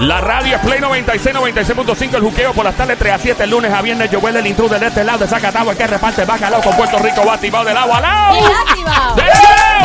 La 0.00 0.20
radio 0.20 0.56
es 0.56 0.62
Play 0.62 0.80
96, 0.80 1.36
96.5, 1.36 2.14
el 2.14 2.22
juqueo 2.22 2.52
por 2.52 2.64
las 2.64 2.74
tardes 2.74 2.98
3 2.98 3.12
a 3.12 3.18
7, 3.18 3.44
el 3.44 3.50
lunes 3.50 3.70
a 3.70 3.80
viernes, 3.80 4.10
Joel 4.10 4.36
el 4.36 4.46
intruder 4.46 4.80
de 4.80 4.88
este 4.88 5.04
lado 5.04 5.18
de 5.18 5.28
Zacatagua, 5.28 5.72
el 5.72 5.78
que 5.78 5.86
reparte 5.86 6.24
bacalao 6.24 6.60
con 6.62 6.74
Puerto 6.74 6.98
Rico, 6.98 7.24
va 7.24 7.34
activado 7.34 7.64
del 7.64 7.76
agua 7.76 7.98
al 7.98 8.02
lado. 8.02 8.32
Bien 8.32 8.52
activado. 8.66 9.14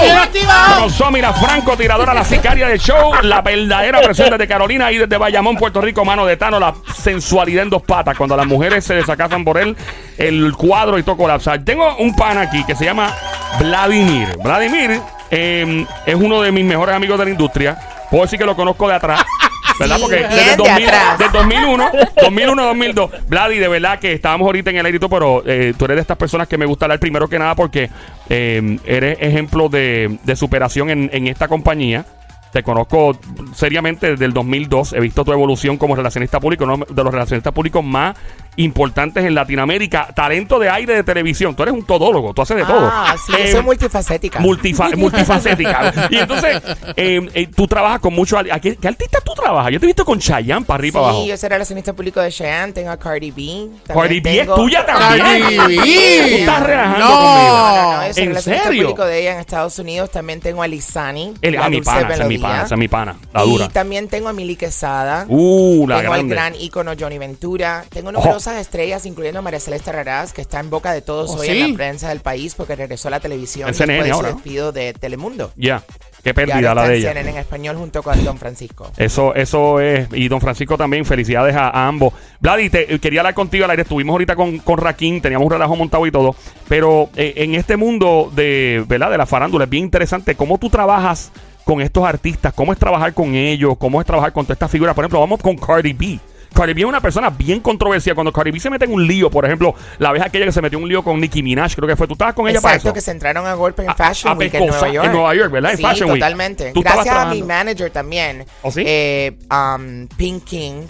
¡Bien 0.02 0.18
activado! 0.18 0.84
Rosómira 0.84 1.34
Franco, 1.34 1.78
tiradora, 1.78 2.14
la 2.14 2.24
sicaria 2.24 2.68
del 2.68 2.80
show, 2.80 3.14
la 3.22 3.42
verdadera 3.42 4.02
presión 4.02 4.32
desde 4.32 4.48
Carolina 4.48 4.92
y 4.92 4.98
desde 4.98 5.18
Bayamón, 5.18 5.58
Puerto 5.58 5.80
Rico, 5.80 6.04
mano 6.04 6.26
de 6.26 6.38
Tano, 6.38 6.60
la 6.60 6.74
sensualidad 6.98 7.64
en 7.64 7.70
dos 7.70 7.84
patas. 7.84 8.18
Cuando 8.18 8.36
las 8.36 8.48
mujeres 8.48 8.84
se 8.84 8.96
desacasan 8.96 9.44
por 9.44 9.58
él, 9.58 9.76
el 10.18 10.54
cuadro 10.54 10.98
y 10.98 11.04
todo 11.04 11.18
colapsa. 11.18 11.60
Tengo 11.60 11.98
un 11.98 12.16
pan 12.16 12.38
aquí 12.38 12.64
que 12.64 12.74
se 12.74 12.86
llama 12.86 13.14
Vladimir. 13.60 14.38
Vladimir 14.42 15.02
eh, 15.36 15.86
es 16.06 16.16
uno 16.16 16.42
de 16.42 16.52
mis 16.52 16.66
mejores 16.66 16.96
amigos 16.96 17.18
de 17.20 17.26
la 17.26 17.32
industria. 17.32 17.78
Puedo 18.10 18.24
decir 18.24 18.40
que 18.40 18.46
lo 18.46 18.56
conozco 18.56 18.88
de 18.88 18.96
atrás. 18.96 19.22
¿Verdad? 19.80 19.98
Sí, 19.98 20.02
Porque 20.04 20.22
desde 20.24 20.52
de 20.52 20.56
2000, 20.56 20.88
atrás. 20.88 21.20
del 21.20 21.32
2001, 21.34 21.92
2001, 22.22 22.64
2002. 22.66 23.12
Vladi, 23.28 23.58
de 23.58 23.68
verdad 23.68 24.00
que 24.00 24.14
estábamos 24.14 24.46
ahorita 24.46 24.70
en 24.70 24.78
el 24.78 25.00
todo, 25.00 25.10
pero 25.10 25.44
eh, 25.46 25.74
tú 25.78 25.84
eres 25.86 25.96
de 25.96 26.02
estas 26.02 26.16
personas 26.18 26.48
que 26.48 26.58
me 26.58 26.66
gusta 26.66 26.86
hablar 26.86 27.00
primero 27.00 27.28
que 27.28 27.38
nada 27.38 27.56
porque 27.56 27.90
eh, 28.30 28.80
eres 28.86 29.18
ejemplo 29.20 29.68
de, 29.68 30.18
de 30.24 30.36
superación 30.38 30.90
en, 30.90 31.10
en 31.12 31.28
esta 31.28 31.50
compañía. 31.50 32.06
Te 32.56 32.64
conozco 32.64 33.18
seriamente 33.54 34.12
desde 34.12 34.24
el 34.24 34.32
2002. 34.32 34.94
He 34.94 35.02
visto 35.02 35.26
tu 35.26 35.34
evolución 35.34 35.76
como 35.78 35.94
relacionista 35.94 36.40
público, 36.40 36.64
uno 36.64 36.86
de 36.90 37.04
los 37.04 37.14
relacionistas 37.14 37.52
públicos 37.52 37.84
más 37.84 38.16
importantes 38.56 39.26
en 39.26 39.36
Latinoamérica. 39.36 40.08
Talento 40.16 40.58
de 40.58 40.70
aire 40.70 40.96
de 40.96 41.04
televisión. 41.04 41.54
Tú 41.54 41.64
eres 41.64 41.76
un 41.76 41.84
todólogo, 41.86 42.34
tú 42.34 42.42
haces 42.44 42.56
de 42.56 42.64
todo. 42.64 42.90
Ah, 42.90 43.14
sí, 43.26 43.34
Eh, 43.38 43.52
soy 43.52 43.62
multifacética. 43.62 44.40
multifa- 44.40 44.90
multifacética. 44.96 45.92
y 46.10 46.16
entonces, 46.16 46.62
eh, 46.96 47.28
eh, 47.34 47.48
tú 47.54 47.68
trabajas 47.68 48.00
con 48.00 48.14
muchos. 48.14 48.40
¿a 48.50 48.60
¿Qué, 48.62 48.78
qué 48.78 48.88
artista 48.88 49.20
tú 49.20 49.34
trabajas? 49.34 49.74
Yo 49.74 49.80
te 49.82 49.86
he 49.86 49.88
visto 49.88 50.06
con 50.06 50.18
Chayanne 50.18 50.64
para 50.66 50.78
arriba 50.78 50.88
y 50.88 50.94
para 50.94 51.06
abajo. 51.08 51.24
Sí, 51.24 51.28
yo 51.32 51.36
soy 51.36 51.50
relacionista 51.50 51.92
público 51.92 52.22
de 52.22 52.32
Cheyenne, 52.32 52.72
tengo 52.72 52.92
a 52.92 52.98
Cardi 52.98 53.32
B. 53.32 53.68
Cardi 53.94 54.22
B 54.22 54.40
es 54.40 54.48
tuya 54.56 54.86
también. 54.86 55.26
Cardi 55.58 55.58
B. 55.58 56.28
Tú 56.30 56.36
estás 56.38 56.64
relajando 56.64 57.00
No. 57.00 57.12
conmigo. 57.12 57.58
No, 57.58 57.76
no, 57.76 57.98
no, 57.98 58.08
yo 58.08 58.14
soy 58.14 58.24
¿En 58.24 58.30
relacionista 58.30 58.64
serio? 58.70 58.82
público 58.84 59.06
de 59.06 59.20
ella 59.20 59.34
en 59.34 59.40
Estados 59.42 59.78
Unidos. 59.80 60.10
También 60.12 60.40
tengo 60.40 60.64
a 60.64 60.68
Lizani. 60.70 61.34
La 61.42 61.66
a 61.66 61.70
mi 61.70 61.82
pana, 61.82 62.14
es 62.14 62.20
mi 62.20 62.38
melodía. 62.38 62.45
Pana, 62.48 62.64
esa 62.64 62.76
es 62.76 62.80
mi 62.80 62.88
pana. 62.88 63.16
La 63.34 63.46
y 63.46 63.50
dura. 63.50 63.70
también 63.70 64.08
tengo 64.08 64.28
a 64.30 64.34
Mili 64.34 64.56
Quesada. 64.56 65.26
Uh, 65.28 65.88
la 65.88 66.00
tengo 66.02 66.14
al 66.14 66.20
grande. 66.20 66.36
gran 66.36 66.56
ícono 66.56 66.94
Johnny 67.00 67.18
Ventura. 67.18 67.86
Tengo 67.90 68.12
numerosas 68.12 68.58
estrellas, 68.58 69.06
incluyendo 69.06 69.42
María 69.42 69.60
Celeste 69.60 69.92
Raraz, 69.92 70.34
que 70.34 70.42
está 70.42 70.60
en 70.60 70.70
boca 70.70 70.92
de 70.94 71.02
todos 71.02 71.32
¿Oh, 71.32 71.40
hoy 71.40 71.48
sí? 71.48 71.60
en 71.62 71.72
la 71.72 71.78
prensa 71.78 72.10
del 72.10 72.20
país 72.22 72.56
porque 72.56 72.76
regresó 72.76 73.08
a 73.08 73.12
la 73.12 73.20
televisión 73.20 73.68
En 73.68 73.74
después 73.74 73.88
CNN 73.88 74.04
de 74.04 74.10
su 74.10 74.16
ahora, 74.16 74.30
¿no? 74.30 74.36
despido 74.36 74.72
de 74.72 74.94
Telemundo. 74.94 75.52
Ya, 75.56 75.84
qué 76.24 76.30
Y 76.30 76.34
pérdida 76.34 76.74
la 76.74 76.82
está 76.82 76.88
de 76.88 76.88
en 76.88 77.00
ella. 77.02 77.10
CNN 77.10 77.30
en 77.32 77.38
español 77.38 77.76
junto 77.78 78.04
con 78.04 78.24
Don 78.24 78.38
Francisco. 78.38 78.92
Eso, 78.98 79.34
eso 79.36 79.80
es. 79.80 80.08
Y 80.14 80.28
don 80.28 80.42
Francisco 80.42 80.78
también, 80.78 81.06
felicidades 81.06 81.56
a, 81.56 81.70
a 81.70 81.88
ambos. 81.88 82.14
Vladi, 82.40 82.70
te, 82.70 82.94
eh, 82.94 83.00
quería 83.00 83.22
hablar 83.22 83.34
contigo 83.34 83.66
al 83.66 83.72
aire. 83.72 83.84
Estuvimos 83.84 84.14
ahorita 84.14 84.36
con, 84.36 84.60
con 84.60 84.78
Raquín, 84.78 85.22
teníamos 85.22 85.46
un 85.46 85.52
relajo 85.52 85.76
montado 85.76 86.06
y 86.08 86.12
todo. 86.12 86.36
Pero 86.68 87.10
eh, 87.16 87.34
en 87.38 87.56
este 87.56 87.78
mundo 87.78 88.32
de, 88.36 88.84
¿verdad? 88.88 89.12
de 89.12 89.18
la 89.18 89.26
farándula 89.26 89.66
es 89.66 89.70
bien 89.70 89.84
interesante 89.84 90.36
cómo 90.36 90.58
tú 90.58 90.70
trabajas 90.70 91.32
con 91.66 91.82
estos 91.82 92.06
artistas, 92.06 92.54
cómo 92.54 92.72
es 92.72 92.80
trabajar 92.80 93.14
con 93.14 93.36
ellos, 93.36 93.76
cómo 93.78 94.00
es 94.00 94.08
trabajar 94.08 94.32
con 94.32 94.46
todas 94.46 94.56
estas 94.56 94.72
figuras. 94.72 94.96
Por 94.96 95.04
ejemplo, 95.04 95.20
vamos 95.20 95.40
con 95.42 95.58
Cardi 95.58 95.92
B. 95.94 96.20
Cardi 96.54 96.74
B 96.74 96.82
es 96.82 96.88
una 96.88 97.02
persona 97.02 97.30
bien 97.30 97.60
controversial. 97.60 98.16
Cuando 98.16 98.32
Cardi 98.32 98.52
B 98.52 98.60
se 98.62 98.70
mete 98.70 98.86
en 98.86 98.94
un 98.94 99.06
lío, 99.06 99.30
por 99.30 99.44
ejemplo, 99.44 99.76
la 99.98 100.14
vez 100.14 100.22
aquella 100.24 100.46
que 100.46 100.54
se 100.54 100.62
metió 100.62 100.78
en 100.78 100.84
un 100.84 100.90
lío 100.90 101.04
con 101.04 101.20
Nicki 101.20 101.44
Minaj, 101.44 101.76
creo 101.76 101.88
que 101.88 101.96
fue. 101.98 102.08
¿Tú 102.08 102.14
estabas 102.14 102.34
con 102.34 102.48
ella 102.48 102.62
para 102.62 102.76
Exacto, 102.76 102.90
eso? 102.90 102.94
que 102.94 103.02
se 103.02 103.12
entraron 103.12 103.46
a 103.46 103.56
golpe 103.56 103.84
en 103.84 103.94
Fashion 103.94 104.32
a 104.34 104.38
Week 104.38 104.54
en 104.54 104.68
Nueva 104.68 104.88
York. 104.90 105.06
en 105.08 105.12
Nueva 105.12 105.36
York, 105.36 105.52
¿verdad? 105.52 105.72
En 105.72 105.78
sí, 105.78 105.84
Fashion 105.84 106.10
Week. 106.12 106.20
totalmente. 106.22 106.72
Tú 106.72 106.80
estabas 106.80 107.04
Gracias 107.04 107.26
a 107.26 107.30
mi 107.30 107.44
manager 107.44 107.90
también, 107.92 108.46
¿Oh, 108.62 108.72
sí? 108.72 108.84
eh, 108.86 109.36
um, 109.52 110.08
Pink 110.16 110.44
King, 110.46 110.84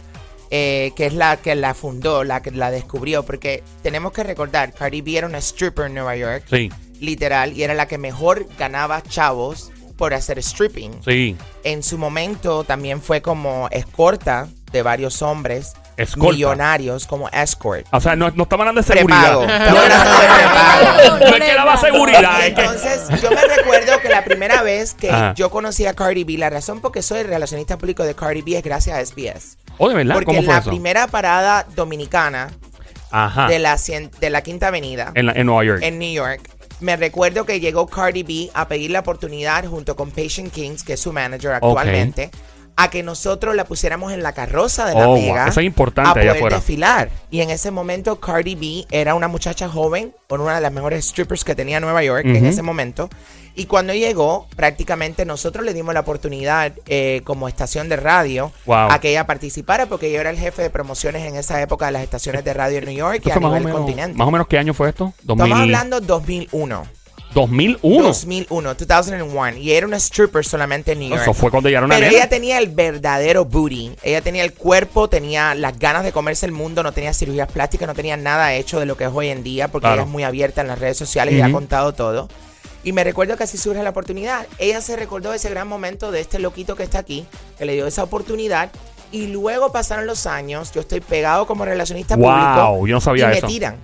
eh, 0.52 0.92
que 0.96 1.08
es 1.08 1.14
la 1.14 1.38
que 1.38 1.56
la 1.56 1.74
fundó, 1.74 2.24
la 2.24 2.42
que 2.44 2.52
la 2.52 2.70
descubrió, 2.70 3.24
porque 3.24 3.64
tenemos 3.82 4.12
que 4.12 4.24
recordar, 4.24 4.72
Cardi 4.74 5.02
B 5.02 5.18
era 5.18 5.26
una 5.26 5.40
stripper 5.40 5.88
en 5.88 5.96
Nueva 5.96 6.16
York, 6.16 6.44
Sí, 6.48 6.70
literal, 7.00 7.54
y 7.54 7.64
era 7.64 7.74
la 7.74 7.88
que 7.88 7.98
mejor 7.98 8.46
ganaba 8.60 9.02
chavos 9.02 9.72
por 9.98 10.14
hacer 10.14 10.42
stripping. 10.44 11.02
sí. 11.04 11.36
En 11.64 11.82
su 11.84 11.98
momento 11.98 12.64
también 12.64 13.02
fue 13.02 13.22
como 13.22 13.68
escorta 13.72 14.48
de 14.72 14.82
varios 14.84 15.22
hombres 15.22 15.74
millonarios 16.18 17.08
como 17.08 17.30
escort. 17.30 17.86
O 17.92 18.02
sea, 18.02 18.16
no, 18.16 18.30
no 18.32 18.44
estamos 18.44 18.64
hablando 18.68 18.82
de 18.82 18.88
seguridad. 18.88 19.40
Prepago. 19.40 19.42
Hablando 19.44 20.12
de 20.12 20.28
prepago. 20.28 21.18
No 21.20 21.26
es 21.38 21.44
que 21.44 21.56
daba 21.56 21.78
seguridad. 21.78 22.46
Entonces, 22.46 23.22
yo 23.22 23.30
me 23.32 23.42
recuerdo 23.42 24.00
que 24.02 24.10
la 24.10 24.24
primera 24.26 24.62
vez 24.62 24.94
que 24.94 25.10
Ajá. 25.10 25.34
yo 25.36 25.50
conocí 25.50 25.86
a 25.86 25.94
Cardi 25.94 26.24
B, 26.24 26.38
la 26.38 26.50
razón 26.50 26.82
por 26.82 26.92
qué 26.92 27.02
soy 27.02 27.24
relacionista 27.24 27.78
público 27.78 28.04
de 28.04 28.14
Cardi 28.16 28.42
B 28.42 28.58
es 28.58 28.64
gracias 28.64 28.98
a 28.98 29.02
SBS. 29.06 29.58
Oh, 29.78 29.88
de 29.90 29.96
verdad, 29.96 30.16
Porque 30.16 30.26
¿cómo 30.26 30.40
en 30.40 30.46
fue 30.46 30.54
la 30.54 30.60
eso? 30.60 30.70
primera 30.70 31.08
parada 31.08 31.66
dominicana 31.76 32.50
Ajá. 33.12 33.48
de 33.48 33.60
la, 33.60 33.76
cien- 33.76 34.10
de 34.20 34.30
la 34.30 34.42
Quinta 34.42 34.68
Avenida 34.68 35.12
En, 35.16 35.26
la- 35.28 35.32
en 35.34 35.46
Nueva 35.46 35.64
York. 35.64 35.80
en 35.82 36.00
New 36.00 36.12
York, 36.12 36.42
me 36.80 36.96
recuerdo 36.96 37.46
que 37.46 37.60
llegó 37.60 37.88
Cardi 37.88 38.24
B 38.24 38.52
a 38.54 38.68
pedir 38.68 38.92
la 38.92 39.00
oportunidad 39.00 39.66
junto 39.66 39.96
con 39.96 40.12
Patient 40.12 40.52
Kings, 40.52 40.84
que 40.84 40.94
es 40.94 41.00
su 41.00 41.14
manager 41.14 41.52
actualmente, 41.54 42.32
a 42.78 42.90
que 42.90 43.04
nosotros 43.04 43.56
la 43.56 43.64
pusiéramos 43.64 44.12
en 44.12 44.22
la 44.22 44.34
carroza 44.34 44.86
de 44.86 44.94
la 44.96 45.08
Oh, 45.08 45.12
wow. 45.12 45.22
Mega 45.22 45.48
Eso 45.48 45.62
es 45.62 45.66
importante 45.66 46.10
a 46.10 46.12
allá 46.22 46.32
poder 46.32 46.38
afuera. 46.38 46.56
desfilar. 46.58 47.10
Y 47.32 47.42
en 47.42 47.50
ese 47.50 47.72
momento 47.72 48.20
Cardi 48.20 48.56
B 48.56 48.86
era 48.92 49.16
una 49.16 49.28
muchacha 49.30 49.70
joven, 49.70 50.14
con 50.28 50.42
una 50.42 50.56
de 50.56 50.62
las 50.62 50.72
mejores 50.74 51.06
strippers 51.06 51.44
que 51.46 51.56
tenía 51.56 51.80
Nueva 51.80 52.04
York 52.04 52.26
en 52.26 52.46
ese 52.46 52.62
momento. 52.62 53.10
Y 53.58 53.68
cuando 53.68 53.94
llegó, 53.94 54.48
prácticamente 54.58 55.24
nosotros 55.24 55.64
le 55.64 55.74
dimos 55.74 55.94
la 55.94 56.02
oportunidad 56.02 56.74
eh, 56.88 57.22
como 57.24 57.48
estación 57.48 57.88
de 57.88 57.96
radio 57.96 58.52
Wow. 58.66 58.92
a 58.92 59.00
que 59.00 59.12
ella 59.12 59.26
participara, 59.26 59.86
porque 59.86 60.12
yo 60.12 60.20
era 60.20 60.30
el 60.30 60.38
jefe 60.38 60.62
de 60.62 60.70
promociones 60.70 61.24
en 61.26 61.38
esa 61.38 61.62
época 61.62 61.86
de 61.86 61.94
las 61.94 62.04
estaciones 62.04 62.44
de 62.44 62.54
radio 62.54 62.80
en 62.80 62.86
New 62.86 62.94
York 62.98 63.22
y 63.26 63.32
a 63.32 63.36
nivel 63.38 63.64
menos, 63.64 63.78
continente. 63.80 64.18
más 64.18 64.28
o 64.28 64.32
menos, 64.32 64.48
¿qué 64.50 64.58
año 64.58 64.74
fue 64.74 64.90
esto? 64.90 65.14
2000, 65.24 65.46
Estamos 65.46 65.62
hablando 65.64 66.02
2001. 66.02 66.86
2001. 67.36 68.02
2001, 68.04 68.74
2001. 68.76 69.58
Y 69.58 69.74
era 69.74 69.86
una 69.86 69.98
stripper 69.98 70.44
solamente 70.46 70.94
en 70.94 71.00
New 71.00 71.10
York. 71.10 71.22
Eso 71.22 71.34
fue 71.34 71.52
cuando 71.52 71.70
ella 71.70 71.80
era 71.80 71.86
una 71.86 71.96
Pero 71.96 72.08
nena. 72.08 72.18
ella 72.18 72.30
tenía 72.30 72.58
el 72.58 72.70
verdadero 72.70 73.46
booty. 73.46 73.92
Ella 74.02 74.22
tenía 74.22 74.44
el 74.44 74.54
cuerpo, 74.54 75.10
tenía 75.10 75.54
las 75.54 75.78
ganas 75.78 76.04
de 76.04 76.12
comerse 76.12 76.46
el 76.46 76.54
mundo, 76.54 76.82
no 76.82 76.94
tenía 76.94 77.14
cirugías 77.14 77.52
plásticas, 77.52 77.88
no 77.88 77.94
tenía 77.94 78.18
nada 78.18 78.54
hecho 78.56 78.80
de 78.80 78.86
lo 78.88 78.98
que 78.98 79.04
es 79.04 79.10
hoy 79.14 79.28
en 79.28 79.44
día, 79.44 79.68
porque 79.68 79.84
Claro. 79.84 79.96
ella 80.02 80.06
es 80.06 80.10
muy 80.12 80.24
abierta 80.24 80.62
en 80.62 80.68
las 80.68 80.80
redes 80.80 80.98
sociales 80.98 81.34
y 81.36 81.42
ha 81.42 81.52
contado 81.52 81.94
todo. 81.94 82.30
Y 82.84 82.94
me 82.94 83.04
recuerdo 83.04 83.36
que 83.36 83.44
así 83.44 83.58
surge 83.58 83.84
la 83.84 83.90
oportunidad. 83.90 84.48
Ella 84.58 84.80
se 84.80 84.96
recordó 84.96 85.32
de 85.32 85.38
ese 85.38 85.50
gran 85.50 85.68
momento 85.68 86.12
de 86.12 86.22
este 86.22 86.40
loquito 86.40 86.76
que 86.76 86.84
está 86.84 87.00
aquí, 87.00 87.26
que 87.58 87.66
le 87.66 87.74
dio 87.74 87.86
esa 87.88 88.04
oportunidad. 88.04 88.72
Y 89.12 89.28
luego 89.28 89.72
pasaron 89.72 90.06
los 90.08 90.26
años, 90.26 90.72
yo 90.72 90.82
estoy 90.82 91.00
pegado 91.02 91.46
como 91.48 91.66
relacionista 91.66 92.16
Wow, 92.16 92.24
público. 92.26 92.88
yo 92.88 92.96
no 92.96 93.02
sabía 93.02 93.30
y 93.34 93.38
eso. 93.38 93.48
me 93.48 93.54
tiran. 93.54 93.76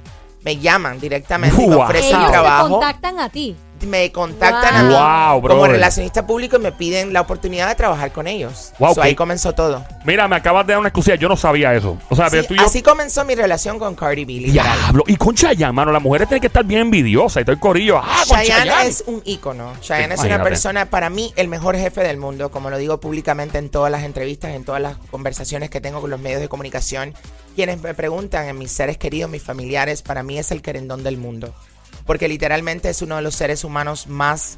Me 0.44 0.58
llaman 0.58 1.00
directamente 1.00 1.64
y 1.64 1.68
me 1.68 1.76
ofrecen 1.76 2.10
Ellos 2.10 2.26
te 2.26 2.32
trabajo 2.32 2.70
contactan 2.70 3.20
a 3.20 3.30
ti. 3.30 3.56
Me 3.84 4.12
contactan 4.12 4.88
Wow. 4.90 4.98
a 4.98 5.34
mí 5.36 5.40
Wow, 5.42 5.50
como 5.50 5.68
relacionista 5.68 6.26
público 6.26 6.58
y 6.58 6.60
me 6.60 6.72
piden 6.72 7.14
la 7.14 7.22
oportunidad 7.22 7.68
de 7.68 7.76
trabajar 7.76 8.12
con 8.12 8.28
ellos. 8.28 8.74
Wow, 8.80 8.94
So, 8.96 9.02
qué- 9.02 9.08
ahí 9.10 9.16
comenzó 9.16 9.54
todo. 9.54 9.84
Mira, 10.06 10.28
me 10.28 10.36
acabas 10.36 10.66
de 10.68 10.74
dar 10.74 10.80
una 10.80 10.90
exclusiva. 10.90 11.16
Yo 11.16 11.28
no 11.30 11.36
sabía 11.38 11.74
eso. 11.74 11.98
O 12.10 12.16
sea, 12.16 12.30
pero 12.30 12.44
Sí, 12.44 12.48
tú 12.50 12.54
y 12.56 12.58
yo. 12.58 12.66
así 12.66 12.82
comenzó 12.82 13.26
mi 13.26 13.36
relación 13.36 13.80
con 13.80 13.96
Cardi 13.96 14.26
B. 14.26 14.34
literal. 14.34 14.78
Diablo. 14.78 15.04
Y 15.08 15.16
con 15.16 15.36
Chayanne, 15.36 15.74
mano. 15.74 15.92
Las 15.92 16.02
mujeres 16.02 16.28
tienen 16.28 16.42
que 16.42 16.48
estar 16.48 16.64
bien 16.64 16.82
envidiosas. 16.82 17.42
Y 17.42 17.46
todo 17.46 17.54
el 17.54 17.60
corillo. 17.60 17.98
Ah, 17.98 18.24
Chayanne 18.26 18.66
Chayanne. 18.70 18.90
es 18.90 19.04
un 19.08 19.22
ícono. 19.26 19.74
Chayanne 19.82 20.14
es 20.16 20.22
una 20.22 20.42
persona, 20.44 20.86
para 20.88 21.10
mí, 21.10 21.34
el 21.36 21.48
mejor 21.48 21.76
jefe 21.78 22.02
del 22.02 22.18
mundo, 22.18 22.52
como 22.52 22.70
lo 22.70 22.78
digo 22.78 23.00
públicamente 23.00 23.58
en 23.58 23.70
todas 23.70 23.92
las 23.92 24.04
entrevistas, 24.04 24.52
en 24.56 24.64
todas 24.64 24.82
las 24.82 24.98
conversaciones 25.12 25.70
que 25.70 25.82
tengo 25.82 26.02
con 26.02 26.10
los 26.10 26.20
medios 26.20 26.42
de 26.42 26.48
comunicación. 26.50 27.14
Quienes 27.56 27.82
me 27.82 27.94
preguntan, 27.94 28.48
en 28.48 28.58
mis 28.58 28.72
seres 28.72 28.98
queridos, 28.98 29.30
mis 29.30 29.44
familiares, 29.44 30.02
para 30.02 30.24
mí 30.24 30.38
es 30.40 30.52
el 30.52 30.62
querendón 30.62 31.04
del 31.04 31.18
mundo. 31.18 31.54
Porque 32.06 32.28
literalmente 32.28 32.90
es 32.90 33.02
uno 33.02 33.16
de 33.18 33.22
los 33.22 33.36
seres 33.36 33.64
humanos 33.64 34.08
más 34.08 34.58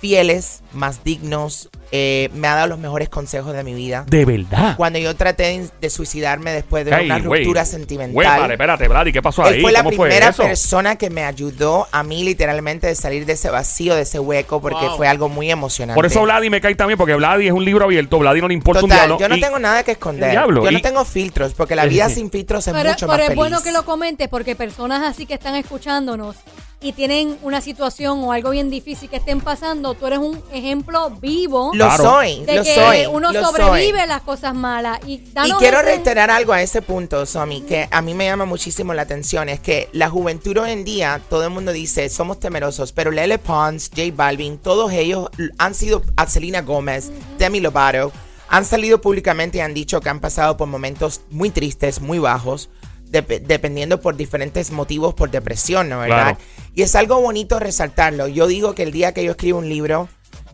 fieles, 0.00 0.62
más 0.72 1.02
dignos. 1.04 1.70
eh, 1.92 2.30
me 2.34 2.48
ha 2.48 2.56
dado 2.56 2.66
los 2.66 2.78
mejores 2.80 3.08
consejos 3.08 3.52
de 3.54 3.62
mi 3.62 3.72
vida. 3.72 4.04
De 4.08 4.24
verdad. 4.24 4.76
Cuando 4.76 4.98
yo 4.98 5.14
traté 5.14 5.70
de, 5.80 5.88
suicidarme 5.88 6.50
después 6.52 6.84
de 6.84 6.92
una 6.92 7.18
ruptura 7.20 7.64
sentimental. 7.64 8.40
vale, 8.40 8.54
espérate, 8.54 8.88
Brady. 8.88 9.12
¿Qué 9.12 9.22
pasó 9.22 9.44
ahí? 9.44 9.54
Él 9.54 9.62
fue 9.62 9.70
la 9.70 9.84
¿Cómo 9.84 9.90
primera 9.90 10.32
fue 10.32 10.46
persona 10.46 10.96
que 10.96 11.10
me 11.10 11.22
ayudó 11.22 11.86
a 11.92 12.02
mí 12.02 12.24
literalmente 12.24 12.88
de 12.88 12.96
salir 12.96 13.24
de 13.24 13.34
ese 13.34 13.50
vacío, 13.50 13.94
de 13.94 14.02
ese 14.02 14.18
hueco, 14.18 14.60
porque 14.60 14.84
Wow. 14.84 14.96
fue 14.96 15.06
algo 15.06 15.28
muy 15.28 15.48
emocionante. 15.48 15.96
Por 15.96 16.06
eso 16.06 16.22
Vladi 16.22 16.50
me 16.50 16.60
cae 16.60 16.74
también, 16.74 16.98
porque 16.98 17.14
Vladi 17.14 17.46
es 17.46 17.52
un 17.52 17.64
libro 17.64 17.84
abierto. 17.84 18.18
Vladi 18.18 18.40
no 18.40 18.48
le 18.48 18.54
importa 18.54 18.82
un 18.82 18.90
diablo. 18.90 19.18
yo 19.20 19.28
no 19.28 19.36
y- 19.36 19.40
tengo 19.40 19.60
nada 19.60 19.84
que 19.84 19.92
esconder. 19.92 20.32
Diablo, 20.32 20.64
yo 20.64 20.72
no 20.72 20.78
y- 20.78 20.82
tengo 20.82 21.04
filtros, 21.04 21.54
porque 21.54 21.76
la 21.76 21.86
vida 21.86 22.08
sin 22.10 22.32
filtros 22.32 22.66
es 22.66 22.74
Pero, 22.74 22.90
mucho 22.90 23.06
pero 23.06 23.12
más 23.12 23.20
es 23.20 23.26
feliz. 23.28 23.36
bueno 23.36 23.62
que 23.62 23.70
lo 23.70 23.84
comentes 23.84 24.28
porque 24.28 24.56
personas 24.56 25.04
así 25.04 25.24
que 25.24 25.34
están 25.34 25.54
escuchándonos 25.54 26.34
y 26.80 26.92
tienen 26.92 27.38
una 27.42 27.60
situación 27.62 28.22
o 28.22 28.32
algo 28.32 28.50
bien 28.50 28.68
difícil 28.70 29.08
que 29.08 29.16
estén 29.16 29.40
pasando, 29.40 29.94
tú 29.94 30.06
eres 30.06 30.18
un 30.18 30.42
ejemplo 30.52 31.10
vivo 31.10 31.70
Lo 31.74 31.86
Claro. 31.86 32.04
soy, 32.04 32.44
de 32.44 32.54
lo 32.56 32.62
que 32.62 32.74
soy. 32.74 33.06
uno 33.10 33.32
lo 33.32 33.44
sobrevive 33.44 33.98
soy. 34.00 34.08
las 34.08 34.20
cosas 34.22 34.54
malas. 34.54 34.98
Y, 35.06 35.18
quiero 35.58 35.78
ese- 35.78 35.82
reiterar 35.82 36.30
algo 36.30 36.52
a 36.52 36.60
ese 36.60 36.82
punto, 36.82 37.24
Somi, 37.24 37.62
que 37.62 37.88
a 37.90 38.02
mí 38.02 38.12
me 38.12 38.26
llama 38.26 38.44
muchísimo 38.44 38.92
la 38.92 39.02
atención. 39.02 39.48
Es 39.48 39.60
que 39.60 39.88
la 39.92 40.10
juventud 40.10 40.56
hoy 40.58 40.70
en 40.72 40.84
día, 40.84 41.20
todo 41.30 41.44
el 41.44 41.50
mundo 41.50 41.72
dice, 41.72 42.08
somos 42.10 42.38
temerosos, 42.40 42.92
pero 42.92 43.10
Lele 43.10 43.38
Pons, 43.38 43.90
J 43.96 44.02
Balvin, 44.14 44.58
todos 44.58 44.92
ellos 44.92 45.28
han 45.58 45.74
sido, 45.74 46.02
a 46.16 46.26
Selena 46.28 46.60
Gómez, 46.60 47.10
Demi 47.38 47.60
Lovato, 47.60 48.12
han 48.48 48.64
salido 48.64 49.00
públicamente 49.00 49.58
y 49.58 49.60
han 49.60 49.74
dicho 49.74 50.00
que 50.00 50.08
han 50.08 50.20
pasado 50.20 50.56
por 50.56 50.68
momentos 50.68 51.20
muy 51.30 51.50
tristes, 51.50 52.00
muy 52.00 52.18
bajos, 52.20 52.68
dep- 53.10 53.42
dependiendo 53.42 54.00
por 54.00 54.16
diferentes 54.16 54.70
motivos, 54.70 55.14
por 55.14 55.30
depresión, 55.30 55.88
¿no 55.88 56.00
verdad? 56.00 56.36
Claro. 56.36 56.38
Y 56.74 56.82
es 56.82 56.94
algo 56.94 57.20
bonito 57.20 57.58
resaltarlo. 57.58 58.28
Yo 58.28 58.46
digo 58.46 58.74
que 58.74 58.82
el 58.82 58.92
día 58.92 59.12
que 59.12 59.24
yo 59.24 59.32
escribo 59.32 59.58
un 59.58 59.68
libro, 59.68 60.08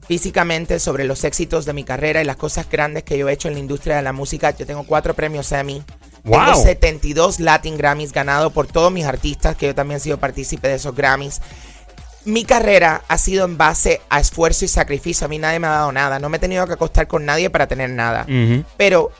físicamente 0.07 0.79
sobre 0.79 1.05
los 1.05 1.25
éxitos 1.25 1.65
de 1.65 1.73
mi 1.73 1.85
carrera 1.85 2.21
y 2.21 2.25
las 2.25 2.37
cosas 2.37 2.69
grandes 2.71 3.03
que 3.05 3.17
yo 3.17 3.29
he 3.29 3.33
hecho 3.33 3.49
en 3.49 3.55
la 3.55 3.61
industria 3.61 3.97
de 3.97 4.03
la 4.03 4.13
música. 4.13 4.51
Yo 4.51 4.67
tengo 4.67 4.85
cuatro 4.85 5.15
premios 5.15 5.51
Emmy. 5.53 5.83
Wow. 6.25 6.45
Tengo 6.47 6.63
72 6.63 7.41
Latin 7.41 7.77
Grammys 7.77 8.13
ganados 8.13 8.53
por 8.53 8.67
todos 8.67 8.93
mis 8.93 9.05
artistas, 9.07 9.57
que 9.57 9.67
yo 9.67 9.75
también 9.75 9.97
he 9.97 10.01
sido 10.01 10.19
partícipe 10.19 10.69
de 10.69 10.75
esos 10.75 10.95
Grammys. 10.95 11.41
Mi 12.25 12.45
carrera 12.45 13.03
ha 13.09 13.19
sido 13.19 13.45
en 13.45 13.57
base 13.59 14.01
a 14.09 14.21
esfuerzo 14.21 14.65
y 14.65 14.69
sacrificio. 14.69 15.25
A 15.25 15.29
mí 15.29 15.39
nadie 15.39 15.59
me 15.59 15.67
ha 15.67 15.71
dado 15.71 15.91
nada. 15.93 16.21
No 16.21 16.29
me 16.29 16.37
he 16.37 16.41
tenido 16.41 16.65
que 16.67 16.75
acostar 16.75 17.09
con 17.09 17.25
nadie 17.25 17.51
para 17.51 17.67
tener 17.67 17.91
nada. 17.91 18.25
Pero 18.77 19.11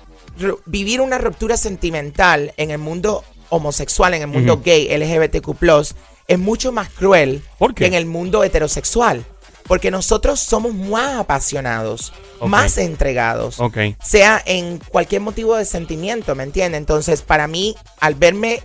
vivir 0.67 1.01
una 1.01 1.19
ruptura 1.19 1.57
sentimental 1.57 2.53
en 2.57 2.71
el 2.71 2.79
mundo 2.79 3.25
homosexual, 3.49 4.15
en 4.15 4.23
el 4.23 4.29
mundo 4.29 4.61
gay, 4.65 4.89
LGBTQ, 4.97 5.95
es 6.29 6.39
mucho 6.39 6.73
más 6.73 6.89
cruel 6.89 7.43
que 7.75 7.87
en 7.87 7.95
el 7.95 8.07
mundo 8.07 8.45
heterosexual. 8.45 9.25
Porque 9.65 9.93
nosotros 9.93 10.41
somos 10.41 10.75
más 10.75 11.19
apasionados, 11.21 12.13
más 12.41 12.79
entregados, 12.79 13.61
Ok. 13.61 13.79
sea 14.03 14.43
en 14.45 14.79
cualquier 14.79 15.21
motivo 15.21 15.55
de 15.57 15.65
sentimiento, 15.65 16.35
¿me 16.35 16.43
entiendes? 16.43 16.79
Entonces, 16.79 17.23
para 17.23 17.47
mí, 17.47 17.77
al 18.01 18.17
verme 18.17 18.61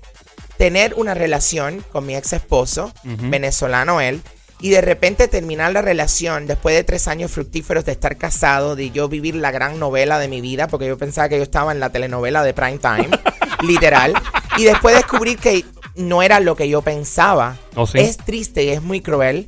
tener 0.57 0.95
una 0.95 1.13
relación 1.13 1.85
con 1.91 2.05
mi 2.07 2.15
ex 2.15 2.33
esposo, 2.33 2.91
venezolano 3.03 4.01
él, 4.01 4.21
y 4.59 4.69
de 4.69 4.81
repente 4.81 5.27
terminar 5.27 5.71
la 5.71 5.81
relación 5.81 6.47
después 6.47 6.75
de 6.75 6.83
tres 6.83 7.07
años 7.07 7.31
fructíferos 7.31 7.85
de 7.85 7.91
estar 7.91 8.17
casado, 8.17 8.75
de 8.75 8.89
yo 8.89 9.07
vivir 9.07 9.35
la 9.35 9.51
gran 9.51 9.79
novela 9.79 10.17
de 10.19 10.27
mi 10.27 10.41
vida, 10.41 10.67
porque 10.67 10.87
yo 10.87 10.97
pensaba 10.97 11.29
que 11.29 11.37
yo 11.37 11.43
estaba 11.43 11.71
en 11.71 11.79
la 11.79 11.89
telenovela 11.89 12.43
de 12.43 12.53
prime 12.53 12.79
time, 12.79 13.09
literal, 13.61 14.13
y 14.57 14.63
después 14.63 14.95
descubrir 14.95 15.37
que 15.37 15.63
no 15.95 16.23
era 16.23 16.39
lo 16.39 16.55
que 16.55 16.69
yo 16.69 16.81
pensaba. 16.81 17.57
¿Oh, 17.75 17.85
sí? 17.85 17.99
Es 17.99 18.17
triste 18.17 18.63
y 18.63 18.69
es 18.69 18.81
muy 18.81 19.01
cruel. 19.01 19.47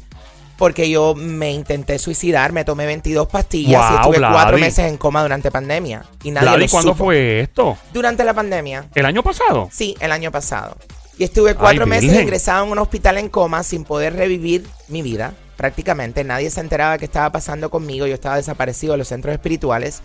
Porque 0.57 0.89
yo 0.89 1.15
me 1.15 1.53
intenté 1.53 1.97
suicidar, 1.99 2.51
me 2.51 2.65
tomé 2.65 2.85
22 2.85 3.29
pastillas 3.29 3.91
y 3.91 3.95
estuve 3.95 4.19
cuatro 4.19 4.57
meses 4.57 4.89
en 4.89 4.97
coma 4.97 5.21
durante 5.21 5.51
pandemia. 5.51 6.03
Y 6.21 6.31
nadie 6.31 6.49
Vladi, 6.49 6.65
lo 6.65 6.69
¿cuándo 6.69 6.91
supo. 6.91 7.05
fue 7.05 7.39
esto? 7.39 7.77
Durante 7.93 8.25
la 8.25 8.33
pandemia. 8.33 8.89
¿El 8.93 9.05
año 9.05 9.23
pasado? 9.23 9.69
Sí, 9.71 9.95
el 10.01 10.11
año 10.11 10.31
pasado. 10.33 10.75
Y 11.19 11.25
estuve 11.25 11.53
cuatro 11.53 11.83
Ay, 11.83 11.89
meses 11.89 12.21
ingresado 12.21 12.63
en 12.65 12.71
un 12.71 12.79
hospital 12.79 13.17
en 13.17 13.27
coma 13.27 13.61
sin 13.63 13.83
poder 13.83 14.15
revivir 14.15 14.65
mi 14.87 15.01
vida. 15.01 15.33
Prácticamente 15.57 16.23
nadie 16.23 16.49
se 16.49 16.61
enteraba 16.61 16.93
de 16.93 16.99
qué 16.99 17.05
estaba 17.05 17.29
pasando 17.29 17.69
conmigo. 17.69 18.07
Yo 18.07 18.13
estaba 18.13 18.37
desaparecido 18.37 18.93
de 18.93 18.99
los 18.99 19.09
centros 19.09 19.33
espirituales. 19.33 20.01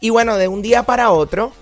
Y 0.00 0.10
bueno, 0.10 0.36
de 0.36 0.48
un 0.48 0.62
día 0.62 0.82
para 0.82 1.12
otro, 1.12 1.52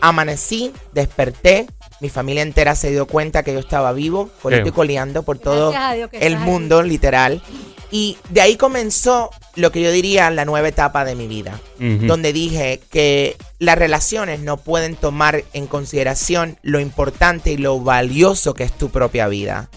amanecí, 0.00 0.72
desperté. 0.92 1.66
Mi 2.00 2.10
familia 2.10 2.42
entera 2.42 2.76
se 2.76 2.92
dio 2.92 3.06
cuenta 3.06 3.42
que 3.42 3.52
yo 3.52 3.58
estaba 3.58 3.92
vivo, 3.92 4.30
y 4.64 4.70
coleando 4.70 5.24
por 5.24 5.40
todo 5.40 5.72
Dios 5.72 6.08
el 6.12 6.38
mundo, 6.38 6.84
literal. 6.84 7.42
Y 7.90 8.18
de 8.30 8.40
ahí 8.40 8.56
comenzó 8.56 9.30
lo 9.56 9.72
que 9.72 9.82
yo 9.82 9.90
diría 9.90 10.30
la 10.30 10.44
nueva 10.44 10.68
etapa 10.68 11.04
de 11.04 11.16
mi 11.16 11.26
vida 11.26 11.58
donde 11.78 12.32
dije 12.32 12.80
que 12.90 13.36
las 13.58 13.76
relaciones 13.78 14.40
no 14.40 14.56
pueden 14.56 14.94
tomar 14.94 15.42
en 15.52 15.66
consideración 15.66 16.56
lo 16.62 16.80
importante 16.80 17.52
y 17.52 17.56
lo 17.56 17.80
valioso 17.80 18.54
que 18.54 18.64
es 18.64 18.72
tu 18.72 18.90
propia 18.90 19.28
vida 19.28 19.68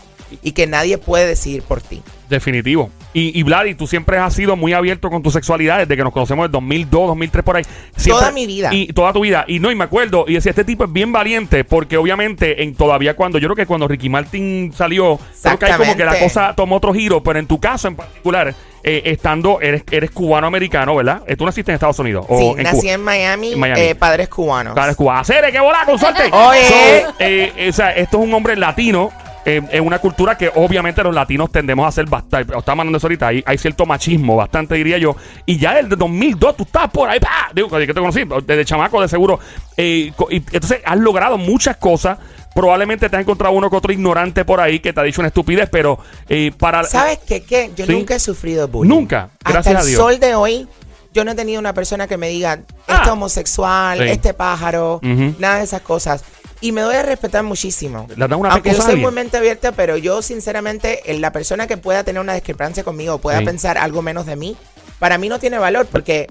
y 0.44 0.52
que 0.54 0.66
nadie 0.68 0.98
puede 0.98 1.28
decidir 1.28 1.62
por 1.64 1.82
ti. 1.82 2.02
Definitivo. 2.30 2.90
Y, 3.14 3.38
y 3.38 3.44
Vladi, 3.44 3.76
tú 3.76 3.88
siempre 3.88 4.18
has 4.18 4.34
sido 4.34 4.56
muy 4.56 4.72
abierto 4.72 5.10
con 5.10 5.22
tu 5.22 5.30
sexualidad 5.32 5.80
desde 5.80 5.98
que 5.98 6.04
nos 6.04 6.14
conocemos 6.14 6.46
en 6.46 6.52
2002, 6.54 7.08
2003 7.08 7.44
por 7.44 7.58
ahí. 7.58 7.64
Siempre- 7.98 8.20
Toda 8.22 8.32
mi 8.32 8.48
vida. 8.48 8.74
Y 8.74 8.88
toda 8.94 9.12
tu 9.12 9.20
vida. 9.20 9.44
Y 9.50 9.60
no, 9.60 9.70
y 9.70 9.76
me 9.76 9.84
acuerdo, 9.84 10.24
y 10.30 10.36
decía, 10.36 10.52
este 10.52 10.64
tipo 10.64 10.86
es 10.86 10.94
bien 10.94 11.12
valiente 11.12 11.66
porque 11.66 11.98
obviamente 11.98 12.64
en 12.64 12.76
todavía 12.76 13.18
cuando, 13.18 13.38
yo 13.40 13.50
creo 13.50 13.56
que 13.58 13.66
cuando 13.66 13.90
Ricky 13.90 14.08
Martin 14.08 14.72
salió, 14.74 15.20
creo 15.42 15.60
que 15.60 15.66
hay 15.66 15.72
como 15.78 15.98
que 15.98 16.06
la 16.06 16.12
cosa 16.24 16.54
tomó 16.56 16.78
otro 16.78 16.94
giro, 16.94 17.22
pero 17.22 17.38
en 17.38 17.48
tu 17.48 17.60
caso 17.60 17.90
en 17.90 17.98
particular, 17.98 18.56
eh, 18.84 19.02
estando, 19.06 19.60
eres, 19.62 19.84
eres 19.92 20.12
cubano-americano, 20.12 20.96
¿verdad? 20.96 21.22
Eh, 21.28 21.36
¿Tú 21.36 21.46
naciste 21.46 21.72
en 21.72 21.76
Estados 21.76 22.00
Unidos? 22.00 22.26
Sí, 22.28 22.34
o 22.36 22.58
en 22.58 22.64
nací 22.64 22.82
Cuba? 22.82 22.92
en 22.94 23.02
Miami, 23.04 23.54
En 23.54 23.60
Miami. 23.60 23.82
eh, 23.82 23.96
padres 23.96 24.30
cubanos. 24.30 24.74
Claro, 24.74 24.92
es 24.92 24.98
cubano. 24.98 25.24
¡Cere, 25.24 25.52
qué 25.52 25.60
bola, 25.60 25.80
con 25.86 25.98
suerte! 26.00 26.24
Oye. 26.32 26.66
So, 26.68 27.14
eh, 27.20 27.68
o 27.70 27.74
sea, 27.74 27.92
esto 27.92 28.18
es 28.20 28.24
un 28.24 28.34
hombre 28.34 28.56
latino. 28.56 29.12
eh, 29.44 29.60
en 29.72 29.84
una 29.84 29.98
cultura 29.98 30.38
que 30.38 30.52
obviamente 30.54 31.02
los 31.02 31.16
latinos 31.16 31.52
tendemos 31.52 31.88
a 31.88 31.92
ser 31.92 32.06
bastante, 32.06 32.56
estaba 32.56 32.76
mandando 32.76 33.00
eso 33.00 33.08
ahorita, 33.08 33.26
hay, 33.30 33.44
hay 33.44 33.58
cierto 33.58 33.88
machismo, 33.88 34.36
bastante 34.36 34.76
diría 34.76 35.00
yo, 35.00 35.16
y 35.48 35.58
ya 35.58 35.74
desde 35.74 35.96
2002 35.96 36.58
tú 36.58 36.62
estás 36.64 36.92
por 36.92 37.10
ahí, 37.10 37.20
¡pah! 37.20 37.50
digo, 37.52 37.68
que 37.68 37.88
te 37.88 37.94
conocí, 37.96 38.22
desde 38.46 38.66
chamaco 38.66 39.02
de 39.02 39.08
seguro, 39.08 39.40
eh, 39.78 40.12
y 40.30 40.36
entonces 40.36 40.82
has 40.86 40.98
logrado 41.00 41.40
muchas 41.40 41.78
cosas, 41.78 42.20
probablemente 42.54 43.10
te 43.10 43.16
has 43.16 43.22
encontrado 43.22 43.54
uno 43.56 43.70
que 43.70 43.76
otro 43.76 43.94
ignorante 43.94 44.44
por 44.46 44.60
ahí 44.60 44.80
que 44.80 44.94
te 44.94 45.00
ha 45.00 45.04
dicho 45.04 45.22
una 45.22 45.28
estupidez, 45.30 45.70
pero 45.72 46.00
eh, 46.30 46.52
para... 46.58 46.84
¿Sabes 46.84 47.20
qué? 47.26 47.44
qué? 47.44 47.72
Yo 47.76 47.86
Sí. 47.86 47.92
nunca 47.94 48.16
he 48.16 48.20
sufrido 48.20 48.68
bullying. 48.68 48.90
Nunca, 48.90 49.30
gracias 49.44 49.68
Hasta 49.68 49.78
a 49.80 49.82
el 49.82 49.88
Dios. 49.88 50.00
sol 50.00 50.20
de 50.20 50.36
hoy, 50.36 50.68
yo 51.14 51.24
no 51.26 51.32
he 51.32 51.36
tenido 51.36 51.60
una 51.60 51.74
persona 51.74 52.08
que 52.08 52.18
me 52.18 52.30
diga, 52.30 52.60
Ah. 52.88 52.98
este 52.98 53.10
homosexual, 53.10 53.98
Sí. 54.00 54.06
este 54.10 54.34
pájaro, 54.34 55.00
nada 55.40 55.58
de 55.58 55.64
esas 55.64 55.82
cosas. 55.82 56.24
Y 56.64 56.74
me 56.74 56.82
doy 56.82 56.96
a 56.96 57.02
respetar 57.02 57.44
muchísimo. 57.44 58.06
¿Le 58.16 58.28
das 58.28 58.38
una 58.38 58.52
Aunque 58.52 58.72
yo 58.72 58.82
soy 58.82 58.96
muy 58.98 59.12
mente 59.12 59.38
abierta, 59.38 59.72
pero 59.72 59.98
yo 59.98 60.22
sinceramente, 60.22 61.12
en 61.12 61.20
la 61.20 61.32
persona 61.32 61.66
que 61.66 61.76
pueda 61.78 62.04
tener 62.04 62.22
una 62.22 62.34
discrepancia 62.36 62.84
conmigo, 62.84 63.18
pueda 63.18 63.40
Sí. 63.40 63.46
pensar 63.46 63.78
algo 63.80 64.02
menos 64.04 64.28
de 64.28 64.36
mí, 64.36 64.56
para 65.00 65.18
mí 65.18 65.28
no 65.28 65.40
tiene 65.40 65.58
valor 65.58 65.88
porque 65.92 66.28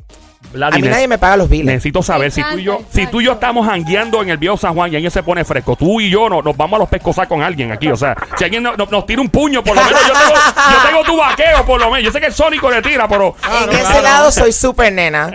A 0.63 0.71
mí 0.71 0.83
nadie 0.83 1.07
me 1.07 1.17
paga 1.19 1.37
los 1.37 1.49
biles. 1.49 1.67
Necesito 1.67 2.03
saber 2.03 2.33
si 2.33 2.43
tú 2.43 2.59
y 2.59 2.65
yo, 2.65 2.73
Exacto, 2.73 2.91
si 2.95 3.07
tú 3.07 3.21
y 3.21 3.25
yo 3.27 3.33
estamos 3.33 3.67
jangueando 3.67 4.21
en 4.23 4.31
el 4.31 4.37
viejo 4.39 4.57
San 4.57 4.75
Juan 4.75 4.91
y 4.93 4.97
alguien 4.97 5.11
se 5.13 5.23
pone 5.23 5.45
fresco, 5.45 5.77
tú 5.77 6.01
y 6.01 6.11
yo 6.11 6.29
no, 6.29 6.43
nos 6.43 6.57
vamos 6.57 6.79
a 6.79 6.81
los 6.81 6.89
pescosar 6.89 7.29
con 7.29 7.43
alguien 7.43 7.71
aquí. 7.71 7.89
O 7.89 7.97
sea, 7.97 8.17
si 8.37 8.45
alguien 8.45 8.63
no- 8.63 8.75
no- 8.77 8.87
nos 8.91 9.07
tira 9.07 9.21
un 9.21 9.29
puño, 9.29 9.63
por 9.63 9.77
lo 9.77 9.85
menos 9.85 10.01
yo 10.09 10.13
tengo, 10.13 10.35
yo 10.35 10.89
tengo 10.89 11.05
tu 11.05 11.17
vaqueo, 11.17 11.65
por 11.65 11.79
lo 11.79 11.91
menos. 11.91 12.05
Yo 12.07 12.11
sé 12.13 12.21
que 12.21 12.27
el 12.27 12.33
Sónico 12.33 12.71
le 12.71 12.83
tira, 12.83 13.07
pero. 13.07 13.37
en 13.71 13.79
ese 13.79 14.03
lado 14.03 14.33
soy 14.33 14.51
súper 14.53 14.93
nena. 14.93 15.31